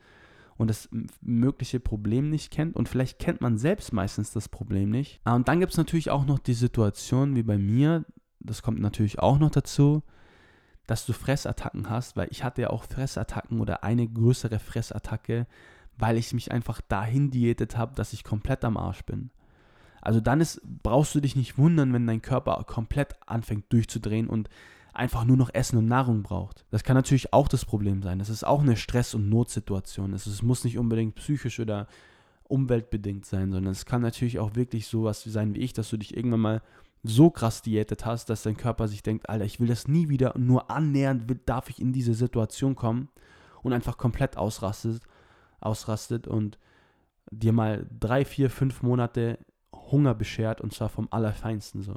[0.57, 0.89] und das
[1.21, 2.75] mögliche Problem nicht kennt.
[2.75, 5.19] Und vielleicht kennt man selbst meistens das Problem nicht.
[5.23, 8.05] Ah, und dann gibt es natürlich auch noch die Situation wie bei mir,
[8.39, 10.03] das kommt natürlich auch noch dazu,
[10.87, 15.47] dass du Fressattacken hast, weil ich hatte ja auch Fressattacken oder eine größere Fressattacke
[15.97, 19.29] weil ich mich einfach dahin diätet habe, dass ich komplett am Arsch bin.
[20.01, 24.49] Also dann ist, brauchst du dich nicht wundern, wenn dein Körper komplett anfängt durchzudrehen und
[24.95, 26.65] einfach nur noch Essen und Nahrung braucht.
[26.71, 28.19] Das kann natürlich auch das Problem sein.
[28.19, 30.13] Das ist auch eine Stress- und Notsituation.
[30.13, 31.87] Es, muss nicht unbedingt psychisch oder
[32.43, 36.15] umweltbedingt sein, sondern es kann natürlich auch wirklich sowas sein wie ich, dass du dich
[36.15, 36.61] irgendwann mal
[37.03, 40.33] so krass diätet hast, dass dein Körper sich denkt, Alter, ich will das nie wieder,
[40.37, 43.09] nur annähernd darf ich in diese Situation kommen
[43.61, 45.01] und einfach komplett ausrastet
[45.65, 46.57] ausrastet und
[47.31, 49.39] dir mal drei, vier, fünf Monate
[49.73, 51.95] Hunger beschert und zwar vom Allerfeinsten so.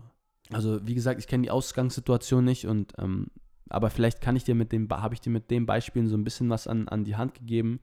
[0.52, 3.26] Also wie gesagt, ich kenne die Ausgangssituation nicht und ähm,
[3.70, 6.24] aber vielleicht kann ich dir mit dem, habe ich dir mit den Beispielen so ein
[6.24, 7.80] bisschen was an, an die Hand gegeben,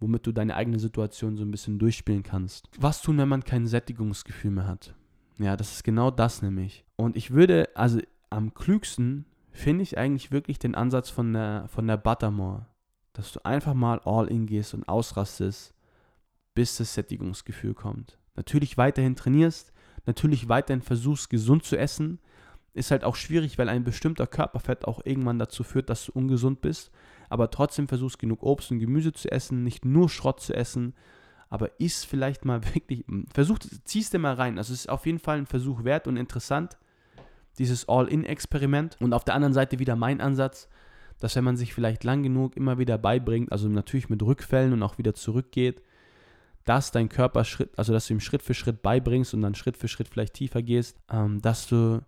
[0.00, 2.68] womit du deine eigene Situation so ein bisschen durchspielen kannst.
[2.78, 4.94] Was tun, wenn man kein Sättigungsgefühl mehr hat?
[5.38, 6.84] Ja, das ist genau das nämlich.
[6.96, 8.00] Und ich würde, also
[8.30, 12.66] am klügsten finde ich eigentlich wirklich den Ansatz von der, von der Buttermore
[13.12, 15.74] dass du einfach mal all in gehst und ausrastest,
[16.54, 18.18] bis das Sättigungsgefühl kommt.
[18.34, 19.71] Natürlich weiterhin trainierst,
[20.06, 22.18] natürlich weiterhin versuchst, gesund zu essen.
[22.74, 26.60] Ist halt auch schwierig, weil ein bestimmter Körperfett auch irgendwann dazu führt, dass du ungesund
[26.60, 26.90] bist.
[27.28, 30.94] Aber trotzdem versuchst genug Obst und Gemüse zu essen, nicht nur Schrott zu essen,
[31.48, 34.58] aber isst vielleicht mal wirklich, versuch, ziehst dir mal rein.
[34.58, 36.78] Also es ist auf jeden Fall ein Versuch wert und interessant,
[37.58, 38.96] dieses All-In-Experiment.
[39.00, 40.68] Und auf der anderen Seite wieder mein Ansatz,
[41.20, 44.82] dass wenn man sich vielleicht lang genug immer wieder beibringt, also natürlich mit Rückfällen und
[44.82, 45.82] auch wieder zurückgeht,
[46.64, 49.76] dass dein Körper Schritt, also dass du ihm Schritt für Schritt beibringst und dann Schritt
[49.76, 52.02] für Schritt vielleicht tiefer gehst, ähm, dass du,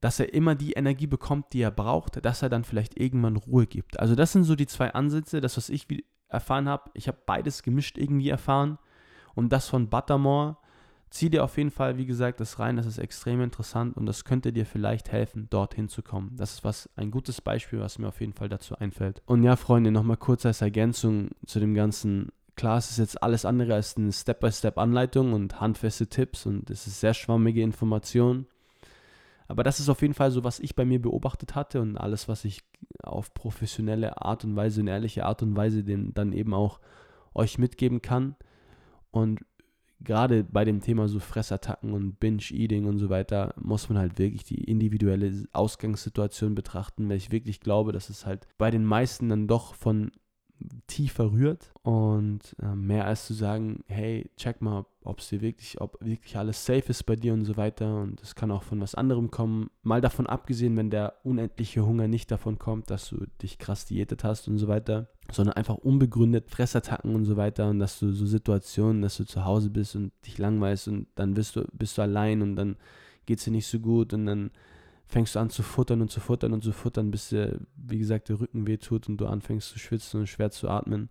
[0.00, 3.66] dass er immer die Energie bekommt, die er braucht, dass er dann vielleicht irgendwann Ruhe
[3.66, 3.98] gibt.
[3.98, 5.86] Also das sind so die zwei Ansätze, das was ich
[6.28, 6.90] erfahren habe.
[6.94, 8.78] Ich habe beides gemischt irgendwie erfahren
[9.34, 10.56] und das von Buttermore
[11.10, 12.76] zieh dir auf jeden Fall, wie gesagt, das rein.
[12.76, 16.36] Das ist extrem interessant und das könnte dir vielleicht helfen, dorthin zu kommen.
[16.36, 19.22] Das ist was ein gutes Beispiel, was mir auf jeden Fall dazu einfällt.
[19.26, 22.30] Und ja, Freunde, nochmal kurz als Ergänzung zu dem ganzen.
[22.56, 27.00] Klar, es ist jetzt alles andere als eine Step-by-Step-Anleitung und handfeste Tipps und es ist
[27.00, 28.46] sehr schwammige Information.
[29.46, 32.28] Aber das ist auf jeden Fall so, was ich bei mir beobachtet hatte und alles,
[32.28, 32.62] was ich
[33.02, 36.80] auf professionelle Art und Weise, in ehrliche Art und Weise den, dann eben auch
[37.34, 38.34] euch mitgeben kann.
[39.10, 39.44] Und
[40.00, 44.44] gerade bei dem Thema so Fressattacken und Binge-Eating und so weiter, muss man halt wirklich
[44.44, 49.46] die individuelle Ausgangssituation betrachten, weil ich wirklich glaube, dass es halt bei den meisten dann
[49.46, 50.10] doch von
[50.86, 55.80] tiefer rührt und äh, mehr als zu sagen, hey, check mal, ob es dir wirklich,
[55.80, 58.80] ob wirklich alles safe ist bei dir und so weiter und es kann auch von
[58.80, 59.70] was anderem kommen.
[59.82, 64.24] Mal davon abgesehen, wenn der unendliche Hunger nicht davon kommt, dass du dich krass diätet
[64.24, 68.26] hast und so weiter, sondern einfach unbegründet Fressattacken und so weiter und dass du so
[68.26, 72.02] Situationen, dass du zu Hause bist und dich langweilst und dann bist du, bist du
[72.02, 72.76] allein und dann
[73.26, 74.50] geht es dir nicht so gut und dann
[75.06, 78.28] fängst du an zu futtern und zu futtern und zu futtern, bis dir, wie gesagt,
[78.28, 81.10] der Rücken weh tut und du anfängst zu schwitzen und schwer zu atmen.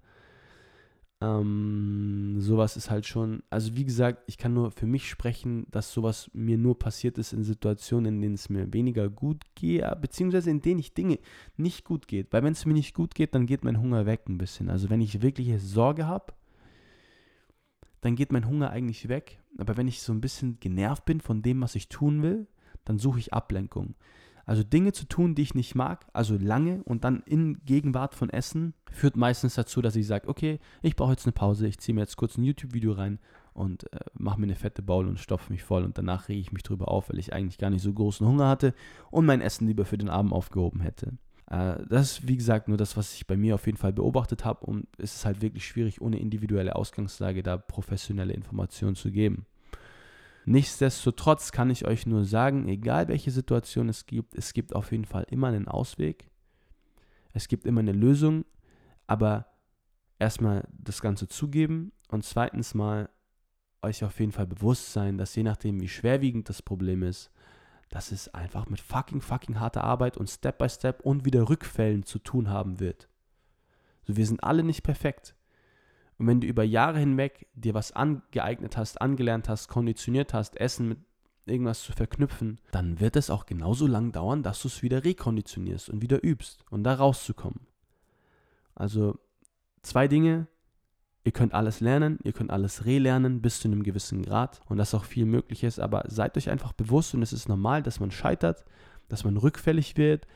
[1.21, 5.93] Ähm, sowas ist halt schon, also wie gesagt, ich kann nur für mich sprechen, dass
[5.93, 10.49] sowas mir nur passiert ist in Situationen, in denen es mir weniger gut geht, beziehungsweise
[10.49, 11.19] in denen ich Dinge
[11.55, 12.33] nicht gut geht.
[12.33, 14.69] Weil wenn es mir nicht gut geht, dann geht mein Hunger weg ein bisschen.
[14.69, 16.33] Also wenn ich wirkliche Sorge habe,
[18.01, 19.39] dann geht mein Hunger eigentlich weg.
[19.57, 22.45] Aber wenn ich so ein bisschen genervt bin von dem, was ich tun will,
[22.85, 23.95] dann suche ich Ablenkung.
[24.45, 28.29] Also Dinge zu tun, die ich nicht mag, also lange und dann in Gegenwart von
[28.29, 31.95] Essen, führt meistens dazu, dass ich sage, okay, ich brauche jetzt eine Pause, ich ziehe
[31.95, 33.19] mir jetzt kurz ein YouTube-Video rein
[33.53, 36.51] und äh, mache mir eine fette Bowl und stopfe mich voll und danach rege ich
[36.51, 38.75] mich drüber auf, weil ich eigentlich gar nicht so großen Hunger hatte
[39.09, 41.13] und mein Essen lieber für den Abend aufgehoben hätte.
[41.49, 44.45] Äh, das ist, wie gesagt, nur das, was ich bei mir auf jeden Fall beobachtet
[44.45, 49.47] habe und es ist halt wirklich schwierig, ohne individuelle Ausgangslage da professionelle Informationen zu geben.
[50.45, 55.05] Nichtsdestotrotz kann ich euch nur sagen, egal welche Situation es gibt, es gibt auf jeden
[55.05, 56.29] Fall immer einen Ausweg.
[57.33, 58.45] Es gibt immer eine Lösung,
[59.07, 59.47] aber
[60.19, 63.09] erstmal das Ganze zugeben und zweitens mal
[63.81, 67.31] euch auf jeden Fall bewusst sein, dass je nachdem, wie schwerwiegend das Problem ist,
[67.89, 72.03] dass es einfach mit fucking, fucking harter Arbeit und Step by Step und wieder Rückfällen
[72.03, 73.09] zu tun haben wird.
[74.05, 75.34] So, wir sind alle nicht perfekt.
[76.17, 80.87] Und wenn du über Jahre hinweg dir was angeeignet hast, angelernt hast, konditioniert hast, Essen
[80.87, 80.99] mit
[81.45, 85.89] irgendwas zu verknüpfen, dann wird es auch genauso lang dauern, dass du es wieder rekonditionierst
[85.89, 87.67] und wieder übst und da rauszukommen.
[88.73, 89.17] Also
[89.81, 90.47] zwei Dinge.
[91.23, 94.93] Ihr könnt alles lernen, ihr könnt alles relernen bis zu einem gewissen Grad und dass
[94.93, 98.11] auch viel möglich ist, aber seid euch einfach bewusst und es ist normal, dass man
[98.11, 98.63] scheitert,
[99.09, 100.27] dass man rückfällig wird,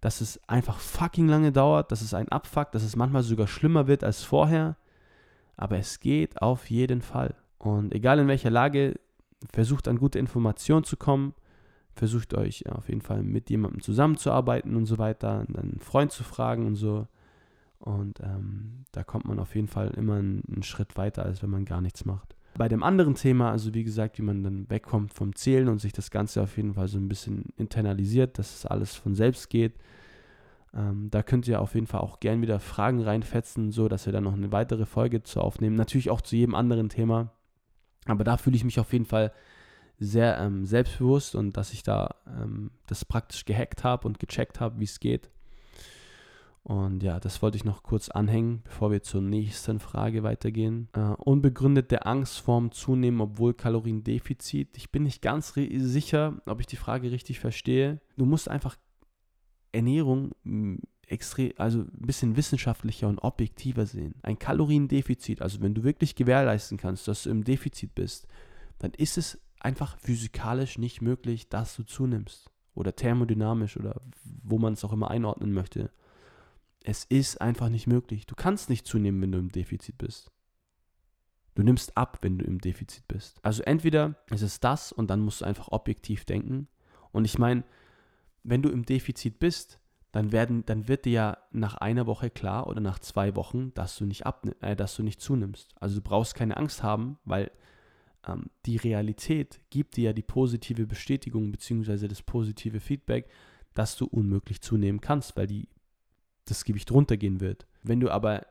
[0.00, 3.86] dass es einfach fucking lange dauert, dass es ein abfuckt, dass es manchmal sogar schlimmer
[3.86, 4.76] wird als vorher
[5.56, 7.34] aber es geht auf jeden Fall.
[7.58, 8.98] Und egal in welcher Lage,
[9.52, 11.34] versucht an gute Informationen zu kommen,
[11.94, 16.66] versucht euch auf jeden Fall mit jemandem zusammenzuarbeiten und so weiter, einen Freund zu fragen
[16.66, 17.06] und so.
[17.78, 21.64] Und ähm, da kommt man auf jeden Fall immer einen Schritt weiter, als wenn man
[21.64, 22.36] gar nichts macht.
[22.56, 25.92] Bei dem anderen Thema, also wie gesagt, wie man dann wegkommt vom Zählen und sich
[25.92, 29.74] das Ganze auf jeden Fall so ein bisschen internalisiert, dass es alles von selbst geht,
[30.74, 34.12] ähm, da könnt ihr auf jeden Fall auch gern wieder Fragen reinfetzen, so dass wir
[34.12, 35.76] dann noch eine weitere Folge zu aufnehmen.
[35.76, 37.32] Natürlich auch zu jedem anderen Thema.
[38.06, 39.32] Aber da fühle ich mich auf jeden Fall
[39.98, 44.80] sehr ähm, selbstbewusst und dass ich da ähm, das praktisch gehackt habe und gecheckt habe,
[44.80, 45.30] wie es geht.
[46.64, 50.88] Und ja, das wollte ich noch kurz anhängen, bevor wir zur nächsten Frage weitergehen.
[50.92, 54.76] Äh, unbegründete Angst Zunehmen, obwohl Kaloriendefizit.
[54.76, 58.00] Ich bin nicht ganz sicher, ob ich die Frage richtig verstehe.
[58.16, 58.76] Du musst einfach
[59.72, 64.14] Ernährung hm, extrem, also ein bisschen wissenschaftlicher und objektiver sehen.
[64.22, 68.26] Ein Kaloriendefizit, also wenn du wirklich gewährleisten kannst, dass du im Defizit bist,
[68.78, 72.50] dann ist es einfach physikalisch nicht möglich, dass du zunimmst.
[72.74, 75.90] Oder thermodynamisch oder wo man es auch immer einordnen möchte.
[76.82, 78.26] Es ist einfach nicht möglich.
[78.26, 80.30] Du kannst nicht zunehmen, wenn du im Defizit bist.
[81.54, 83.38] Du nimmst ab, wenn du im Defizit bist.
[83.42, 86.66] Also entweder ist es das und dann musst du einfach objektiv denken.
[87.12, 87.62] Und ich meine,
[88.44, 89.78] wenn du im Defizit bist,
[90.12, 93.96] dann, werden, dann wird dir ja nach einer Woche klar oder nach zwei Wochen, dass
[93.96, 95.74] du nicht, ab, äh, dass du nicht zunimmst.
[95.80, 97.50] Also du brauchst keine Angst haben, weil
[98.26, 102.08] ähm, die Realität gibt dir ja die positive Bestätigung bzw.
[102.08, 103.28] das positive Feedback,
[103.74, 105.68] dass du unmöglich zunehmen kannst, weil die,
[106.44, 107.66] das Gewicht runtergehen wird.
[107.82, 108.46] Wenn du aber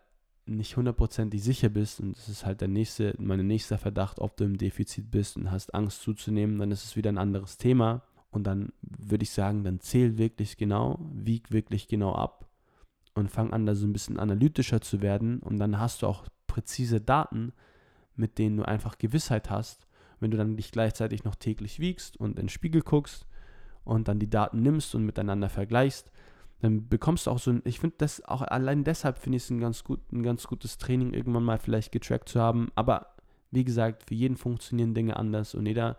[0.45, 4.43] nicht hundertprozentig sicher bist, und das ist halt der nächste, mein nächster Verdacht, ob du
[4.43, 8.03] im Defizit bist und hast Angst zuzunehmen, dann ist es wieder ein anderes Thema.
[8.31, 12.49] Und dann würde ich sagen, dann zähl wirklich genau, wieg wirklich genau ab
[13.13, 15.39] und fang an, da so ein bisschen analytischer zu werden.
[15.39, 17.53] Und dann hast du auch präzise Daten,
[18.15, 19.87] mit denen du einfach Gewissheit hast.
[20.19, 23.25] Wenn du dann dich gleichzeitig noch täglich wiegst und in den Spiegel guckst
[23.83, 26.11] und dann die Daten nimmst und miteinander vergleichst,
[26.59, 29.49] dann bekommst du auch so ein, ich finde das auch allein deshalb finde ich es
[29.49, 32.69] ein ganz, gut, ein ganz gutes Training, irgendwann mal vielleicht getrackt zu haben.
[32.75, 33.15] Aber
[33.49, 35.97] wie gesagt, für jeden funktionieren Dinge anders und jeder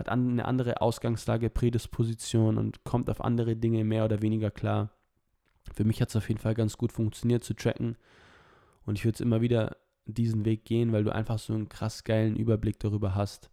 [0.00, 4.90] hat eine andere Ausgangslage, Prädisposition und kommt auf andere Dinge mehr oder weniger klar.
[5.74, 7.96] Für mich hat es auf jeden Fall ganz gut funktioniert zu tracken
[8.84, 9.76] und ich würde es immer wieder
[10.06, 13.50] diesen Weg gehen, weil du einfach so einen krass geilen Überblick darüber hast,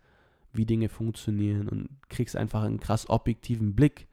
[0.54, 4.08] wie Dinge funktionieren und kriegst einfach einen krass objektiven Blick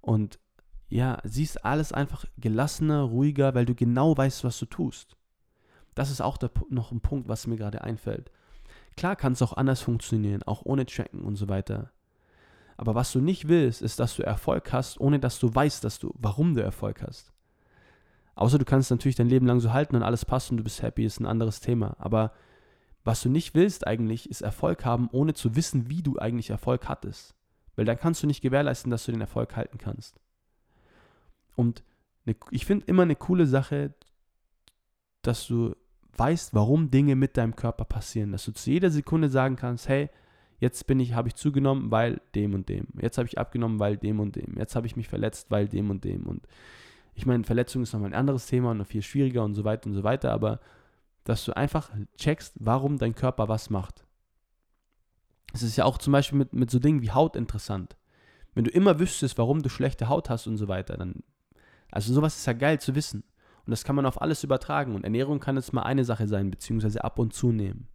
[0.00, 0.40] und
[0.88, 5.16] ja, siehst alles einfach gelassener, ruhiger, weil du genau weißt, was du tust.
[5.94, 8.30] das ist auch der, noch ein Punkt, was mir gerade einfällt.
[8.98, 11.92] Klar kann es auch anders funktionieren, auch ohne Tracken und so weiter.
[12.76, 16.00] Aber was du nicht willst, ist, dass du Erfolg hast, ohne dass du weißt, dass
[16.00, 17.32] du, warum du Erfolg hast.
[18.34, 20.82] Außer du kannst natürlich dein Leben lang so halten und alles passt und du bist
[20.82, 21.94] happy, ist ein anderes Thema.
[22.00, 22.32] Aber
[23.04, 26.88] was du nicht willst eigentlich, ist Erfolg haben, ohne zu wissen, wie du eigentlich Erfolg
[26.88, 27.36] hattest.
[27.76, 30.18] Weil dann kannst du nicht gewährleisten, dass du den Erfolg halten kannst.
[31.54, 31.84] Und
[32.26, 33.94] eine, ich finde immer eine coole Sache,
[35.22, 35.76] dass du
[36.16, 38.32] weißt, warum Dinge mit deinem Körper passieren.
[38.32, 40.10] Dass du zu jeder Sekunde sagen kannst, hey,
[40.60, 42.88] jetzt bin ich, habe ich zugenommen, weil dem und dem.
[43.00, 44.56] Jetzt habe ich abgenommen, weil dem und dem.
[44.56, 46.26] Jetzt habe ich mich verletzt, weil dem und dem.
[46.26, 46.46] Und
[47.14, 49.86] ich meine, Verletzung ist nochmal ein anderes Thema und noch viel schwieriger und so weiter
[49.86, 50.60] und so weiter, aber
[51.24, 54.04] dass du einfach checkst, warum dein Körper was macht.
[55.52, 57.96] Es ist ja auch zum Beispiel mit, mit so Dingen wie Haut interessant.
[58.54, 61.22] Wenn du immer wüsstest, warum du schlechte Haut hast und so weiter, dann,
[61.90, 63.24] also sowas ist ja geil zu wissen.
[63.68, 64.94] Und das kann man auf alles übertragen.
[64.94, 67.86] Und Ernährung kann jetzt mal eine Sache sein, beziehungsweise ab und zu nehmen.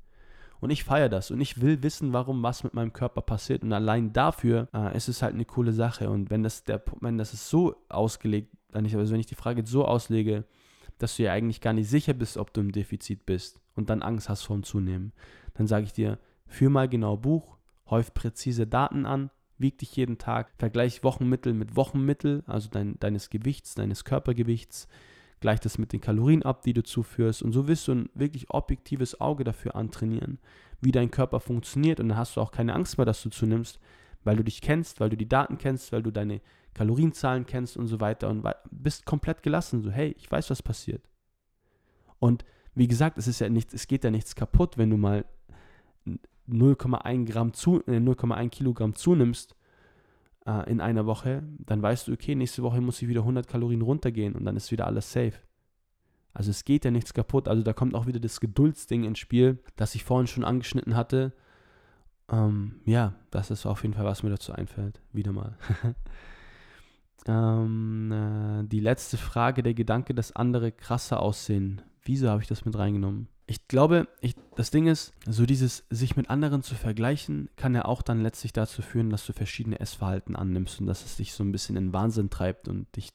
[0.60, 3.64] Und ich feiere das und ich will wissen, warum was mit meinem Körper passiert.
[3.64, 6.12] Und allein dafür äh, ist es halt eine coole Sache.
[6.12, 9.86] Und wenn das, der, wenn das ist so ausgelegt also wenn ich die Frage so
[9.86, 10.46] auslege,
[10.98, 14.02] dass du ja eigentlich gar nicht sicher bist, ob du im Defizit bist und dann
[14.02, 15.14] Angst hast vorm Zunehmen,
[15.54, 17.58] dann sage ich dir, führ mal genau Buch,
[17.90, 23.30] häuf präzise Daten an, wieg dich jeden Tag, vergleich Wochenmittel mit Wochenmittel, also dein, deines
[23.30, 24.88] Gewichts, deines Körpergewichts,
[25.44, 28.50] gleich das mit den Kalorien ab, die du zuführst und so wirst du ein wirklich
[28.50, 30.40] objektives Auge dafür antrainieren,
[30.80, 33.78] wie dein Körper funktioniert und dann hast du auch keine Angst mehr, dass du zunimmst,
[34.24, 36.40] weil du dich kennst, weil du die Daten kennst, weil du deine
[36.74, 39.82] Kalorienzahlen kennst und so weiter und bist komplett gelassen.
[39.82, 41.04] So, hey, ich weiß, was passiert.
[42.20, 45.26] Und wie gesagt, es ist ja nichts, es geht ja nichts kaputt, wenn du mal
[46.50, 49.58] 0,1 Gramm zu, äh, 0,1 Kilogramm zunimmst
[50.46, 53.82] äh, in einer Woche, dann weißt du, okay, nächste Woche muss ich wieder 100 Kalorien
[53.82, 55.34] runtergehen und dann ist wieder alles safe.
[56.34, 57.48] Also es geht ja nichts kaputt.
[57.48, 61.34] Also da kommt auch wieder das Geduldsding ins Spiel, das ich vorhin schon angeschnitten hatte.
[62.30, 65.02] Ähm, ja, das ist auf jeden Fall, was mir dazu einfällt.
[65.12, 65.58] Wieder mal.
[67.28, 71.82] Ähm, äh, die letzte Frage, der Gedanke, dass andere krasser aussehen.
[72.04, 73.28] Wieso habe ich das mit reingenommen?
[73.54, 77.86] Ich glaube, ich, das Ding ist, so dieses sich mit anderen zu vergleichen, kann ja
[77.86, 81.44] auch dann letztlich dazu führen, dass du verschiedene Essverhalten annimmst und dass es dich so
[81.44, 83.10] ein bisschen in Wahnsinn treibt und dich,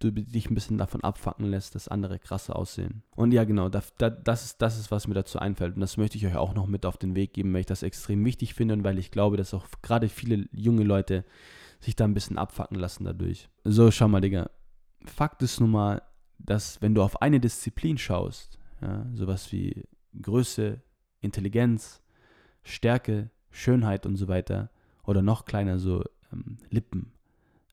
[0.00, 3.02] du dich ein bisschen davon abfacken lässt, dass andere krasser aussehen.
[3.16, 5.74] Und ja, genau, da, da, das, ist, das ist, was mir dazu einfällt.
[5.74, 7.82] Und das möchte ich euch auch noch mit auf den Weg geben, weil ich das
[7.82, 11.26] extrem wichtig finde und weil ich glaube, dass auch gerade viele junge Leute
[11.80, 13.50] sich da ein bisschen abfacken lassen dadurch.
[13.64, 14.48] So, schau mal, Digga.
[15.04, 16.00] Fakt ist nun mal,
[16.38, 19.84] dass wenn du auf eine Disziplin schaust, ja, sowas wie
[20.20, 20.82] Größe,
[21.20, 22.02] Intelligenz,
[22.64, 24.70] Stärke, Schönheit und so weiter,
[25.04, 27.12] oder noch kleiner so ähm, Lippen,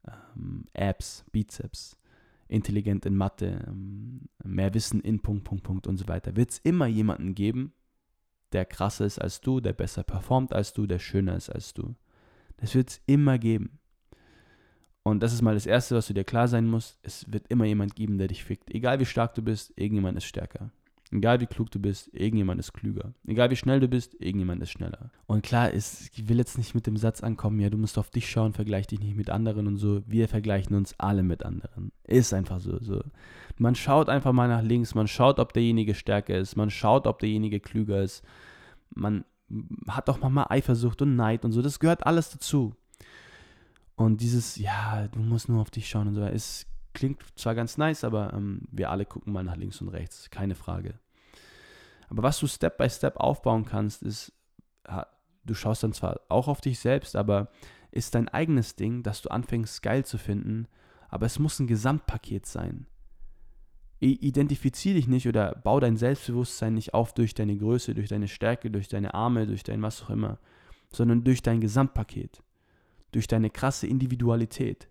[0.07, 1.97] ähm, Abs, Bizeps,
[2.47, 6.59] intelligent in Mathe, ähm, mehr Wissen in Punkt, Punkt, Punkt und so weiter, wird es
[6.59, 7.73] immer jemanden geben,
[8.51, 11.95] der krasser ist als du, der besser performt als du, der schöner ist als du.
[12.57, 13.79] Das wird es immer geben.
[15.03, 16.99] Und das ist mal das Erste, was du dir klar sein musst.
[17.03, 18.69] Es wird immer jemand geben, der dich fickt.
[18.71, 20.71] Egal wie stark du bist, irgendjemand ist stärker.
[21.11, 23.13] Egal wie klug du bist, irgendjemand ist klüger.
[23.25, 25.11] Egal wie schnell du bist, irgendjemand ist schneller.
[25.25, 28.11] Und klar ist, ich will jetzt nicht mit dem Satz ankommen, ja, du musst auf
[28.11, 30.03] dich schauen, vergleich dich nicht mit anderen und so.
[30.05, 31.91] Wir vergleichen uns alle mit anderen.
[32.03, 33.01] Ist einfach so, so.
[33.57, 37.19] Man schaut einfach mal nach links, man schaut, ob derjenige stärker ist, man schaut, ob
[37.19, 38.23] derjenige klüger ist.
[38.93, 39.25] Man
[39.87, 41.63] hat auch mal Eifersucht und Neid und so.
[41.63, 42.75] Das gehört alles dazu.
[43.95, 47.77] Und dieses, ja, du musst nur auf dich schauen und so es klingt zwar ganz
[47.77, 50.99] nice, aber ähm, wir alle gucken mal nach links und rechts, keine Frage.
[52.09, 54.33] Aber was du Step by Step aufbauen kannst, ist,
[55.45, 57.51] du schaust dann zwar auch auf dich selbst, aber
[57.91, 60.67] ist dein eigenes Ding, dass du anfängst geil zu finden,
[61.07, 62.87] aber es muss ein Gesamtpaket sein.
[63.99, 68.71] Identifizier dich nicht oder bau dein Selbstbewusstsein nicht auf durch deine Größe, durch deine Stärke,
[68.71, 70.39] durch deine Arme, durch dein was auch immer,
[70.91, 72.41] sondern durch dein Gesamtpaket
[73.11, 74.87] durch deine krasse Individualität,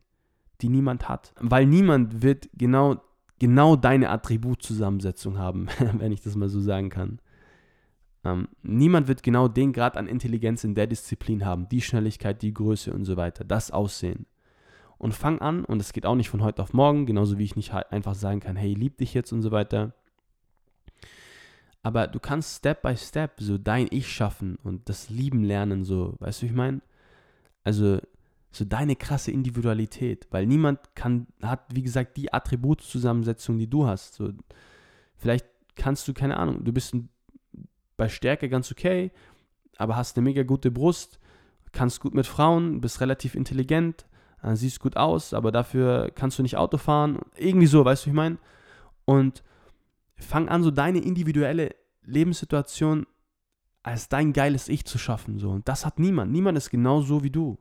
[0.60, 1.32] die niemand hat.
[1.40, 3.00] Weil niemand wird genau,
[3.38, 7.20] genau deine Attributzusammensetzung haben, wenn ich das mal so sagen kann.
[8.24, 12.52] Ähm, niemand wird genau den Grad an Intelligenz in der Disziplin haben, die Schnelligkeit, die
[12.52, 14.26] Größe und so weiter, das Aussehen.
[14.98, 17.54] Und fang an, und es geht auch nicht von heute auf morgen, genauso wie ich
[17.54, 19.92] nicht einfach sagen kann, hey, lieb dich jetzt und so weiter.
[21.84, 26.16] Aber du kannst Step by Step so dein Ich schaffen und das Lieben lernen, so,
[26.18, 26.80] weißt du, wie ich meine?
[27.62, 28.00] Also
[28.50, 34.14] so deine krasse Individualität, weil niemand kann, hat, wie gesagt, die Attributzusammensetzung, die du hast.
[34.14, 34.32] So,
[35.16, 35.46] vielleicht
[35.76, 36.96] kannst du, keine Ahnung, du bist
[37.96, 39.10] bei Stärke ganz okay,
[39.76, 41.18] aber hast eine mega gute Brust,
[41.72, 44.06] kannst gut mit Frauen, bist relativ intelligent,
[44.42, 47.20] äh, siehst gut aus, aber dafür kannst du nicht Auto fahren.
[47.36, 48.38] Irgendwie so, weißt du, ich meine?
[49.04, 49.42] Und
[50.16, 53.06] fang an, so deine individuelle Lebenssituation
[53.82, 55.38] als dein geiles Ich zu schaffen.
[55.38, 55.50] So.
[55.50, 56.32] Und das hat niemand.
[56.32, 57.58] Niemand ist genau so wie du.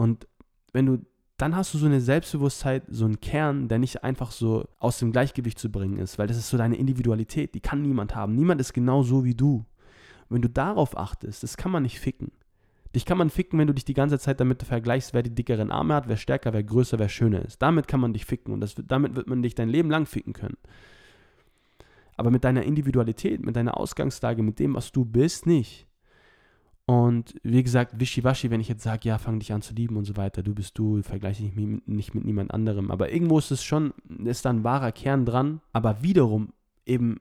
[0.00, 0.26] Und
[0.72, 1.04] wenn du,
[1.36, 5.12] dann hast du so eine Selbstbewusstheit, so einen Kern, der nicht einfach so aus dem
[5.12, 8.34] Gleichgewicht zu bringen ist, weil das ist so deine Individualität, die kann niemand haben.
[8.34, 9.66] Niemand ist genau so wie du.
[10.30, 12.32] Wenn du darauf achtest, das kann man nicht ficken.
[12.94, 15.70] Dich kann man ficken, wenn du dich die ganze Zeit damit vergleichst, wer die dickeren
[15.70, 17.60] Arme hat, wer stärker, wer größer, wer schöner ist.
[17.60, 20.32] Damit kann man dich ficken und das, damit wird man dich dein Leben lang ficken
[20.32, 20.56] können.
[22.16, 25.89] Aber mit deiner Individualität, mit deiner Ausgangslage, mit dem, was du bist, nicht.
[26.90, 30.06] Und wie gesagt, wischiwaschi, wenn ich jetzt sage, ja, fang dich an zu lieben und
[30.06, 32.90] so weiter, du bist du, vergleiche dich nicht, nicht mit niemand anderem.
[32.90, 35.60] Aber irgendwo ist es schon, ist da ein wahrer Kern dran.
[35.72, 36.52] Aber wiederum
[36.86, 37.20] eben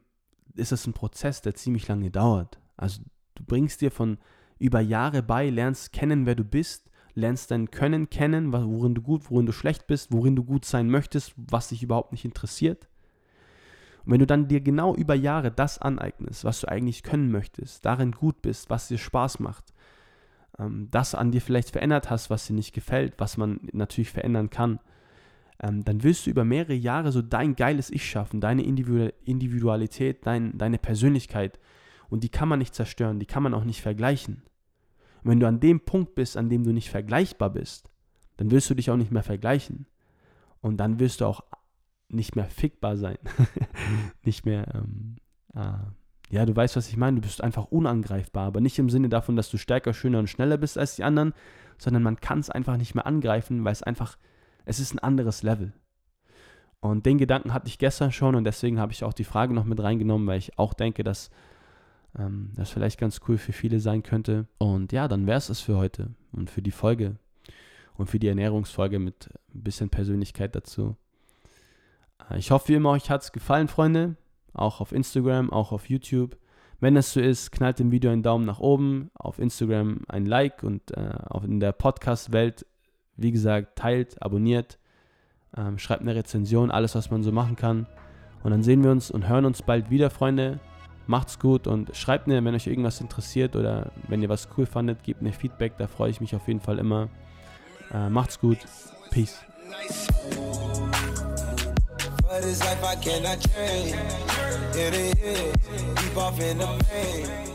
[0.55, 2.59] ist es ein Prozess, der ziemlich lange dauert.
[2.77, 3.03] Also
[3.35, 4.17] du bringst dir von
[4.57, 9.29] über Jahre bei, lernst kennen, wer du bist, lernst dein Können kennen, worin du gut,
[9.29, 12.89] worin du schlecht bist, worin du gut sein möchtest, was dich überhaupt nicht interessiert.
[14.09, 17.85] Und wenn du dann dir genau über Jahre das aneignest, was du eigentlich können möchtest,
[17.85, 19.71] darin gut bist, was dir Spaß macht,
[20.57, 24.49] ähm, das an dir vielleicht verändert hast, was dir nicht gefällt, was man natürlich verändern
[24.49, 24.79] kann,
[25.61, 30.57] ähm, dann wirst du über mehrere Jahre so dein geiles Ich schaffen, deine Individualität, dein,
[30.57, 31.59] deine Persönlichkeit.
[32.09, 34.41] Und die kann man nicht zerstören, die kann man auch nicht vergleichen.
[35.23, 37.91] Und wenn du an dem Punkt bist, an dem du nicht vergleichbar bist,
[38.37, 39.85] dann wirst du dich auch nicht mehr vergleichen.
[40.61, 41.43] Und dann wirst du auch
[42.09, 43.17] nicht mehr fickbar sein.
[44.23, 45.15] nicht mehr, ähm,
[45.55, 47.17] äh, ja, du weißt, was ich meine.
[47.17, 50.57] Du bist einfach unangreifbar, aber nicht im Sinne davon, dass du stärker, schöner und schneller
[50.57, 51.33] bist als die anderen,
[51.77, 54.17] sondern man kann es einfach nicht mehr angreifen, weil es einfach,
[54.65, 55.73] es ist ein anderes Level.
[56.81, 59.65] Und den Gedanken hatte ich gestern schon und deswegen habe ich auch die Frage noch
[59.65, 61.29] mit reingenommen, weil ich auch denke, dass
[62.17, 64.47] ähm, das vielleicht ganz cool für viele sein könnte.
[64.59, 67.17] Und ja, dann wäre es es für heute und für die Folge
[67.95, 70.95] und für die Ernährungsfolge mit ein bisschen Persönlichkeit dazu.
[72.35, 74.15] Ich hoffe, wie immer, euch hat es gefallen, Freunde.
[74.53, 76.37] Auch auf Instagram, auch auf YouTube.
[76.79, 80.63] Wenn es so ist, knallt dem Video einen Daumen nach oben, auf Instagram ein Like
[80.63, 82.65] und äh, auch in der Podcast-Welt,
[83.17, 84.79] wie gesagt, teilt, abonniert,
[85.57, 87.85] ähm, schreibt eine Rezension, alles, was man so machen kann.
[88.43, 90.59] Und dann sehen wir uns und hören uns bald wieder, Freunde.
[91.07, 95.03] Macht's gut und schreibt mir, wenn euch irgendwas interessiert oder wenn ihr was cool fandet,
[95.03, 97.09] gebt mir Feedback, da freue ich mich auf jeden Fall immer.
[97.91, 98.59] Äh, macht's gut.
[99.09, 99.39] Peace.
[102.29, 103.95] But it's life I cannot change.
[104.75, 105.55] It is.
[105.95, 107.48] Keep off in the main.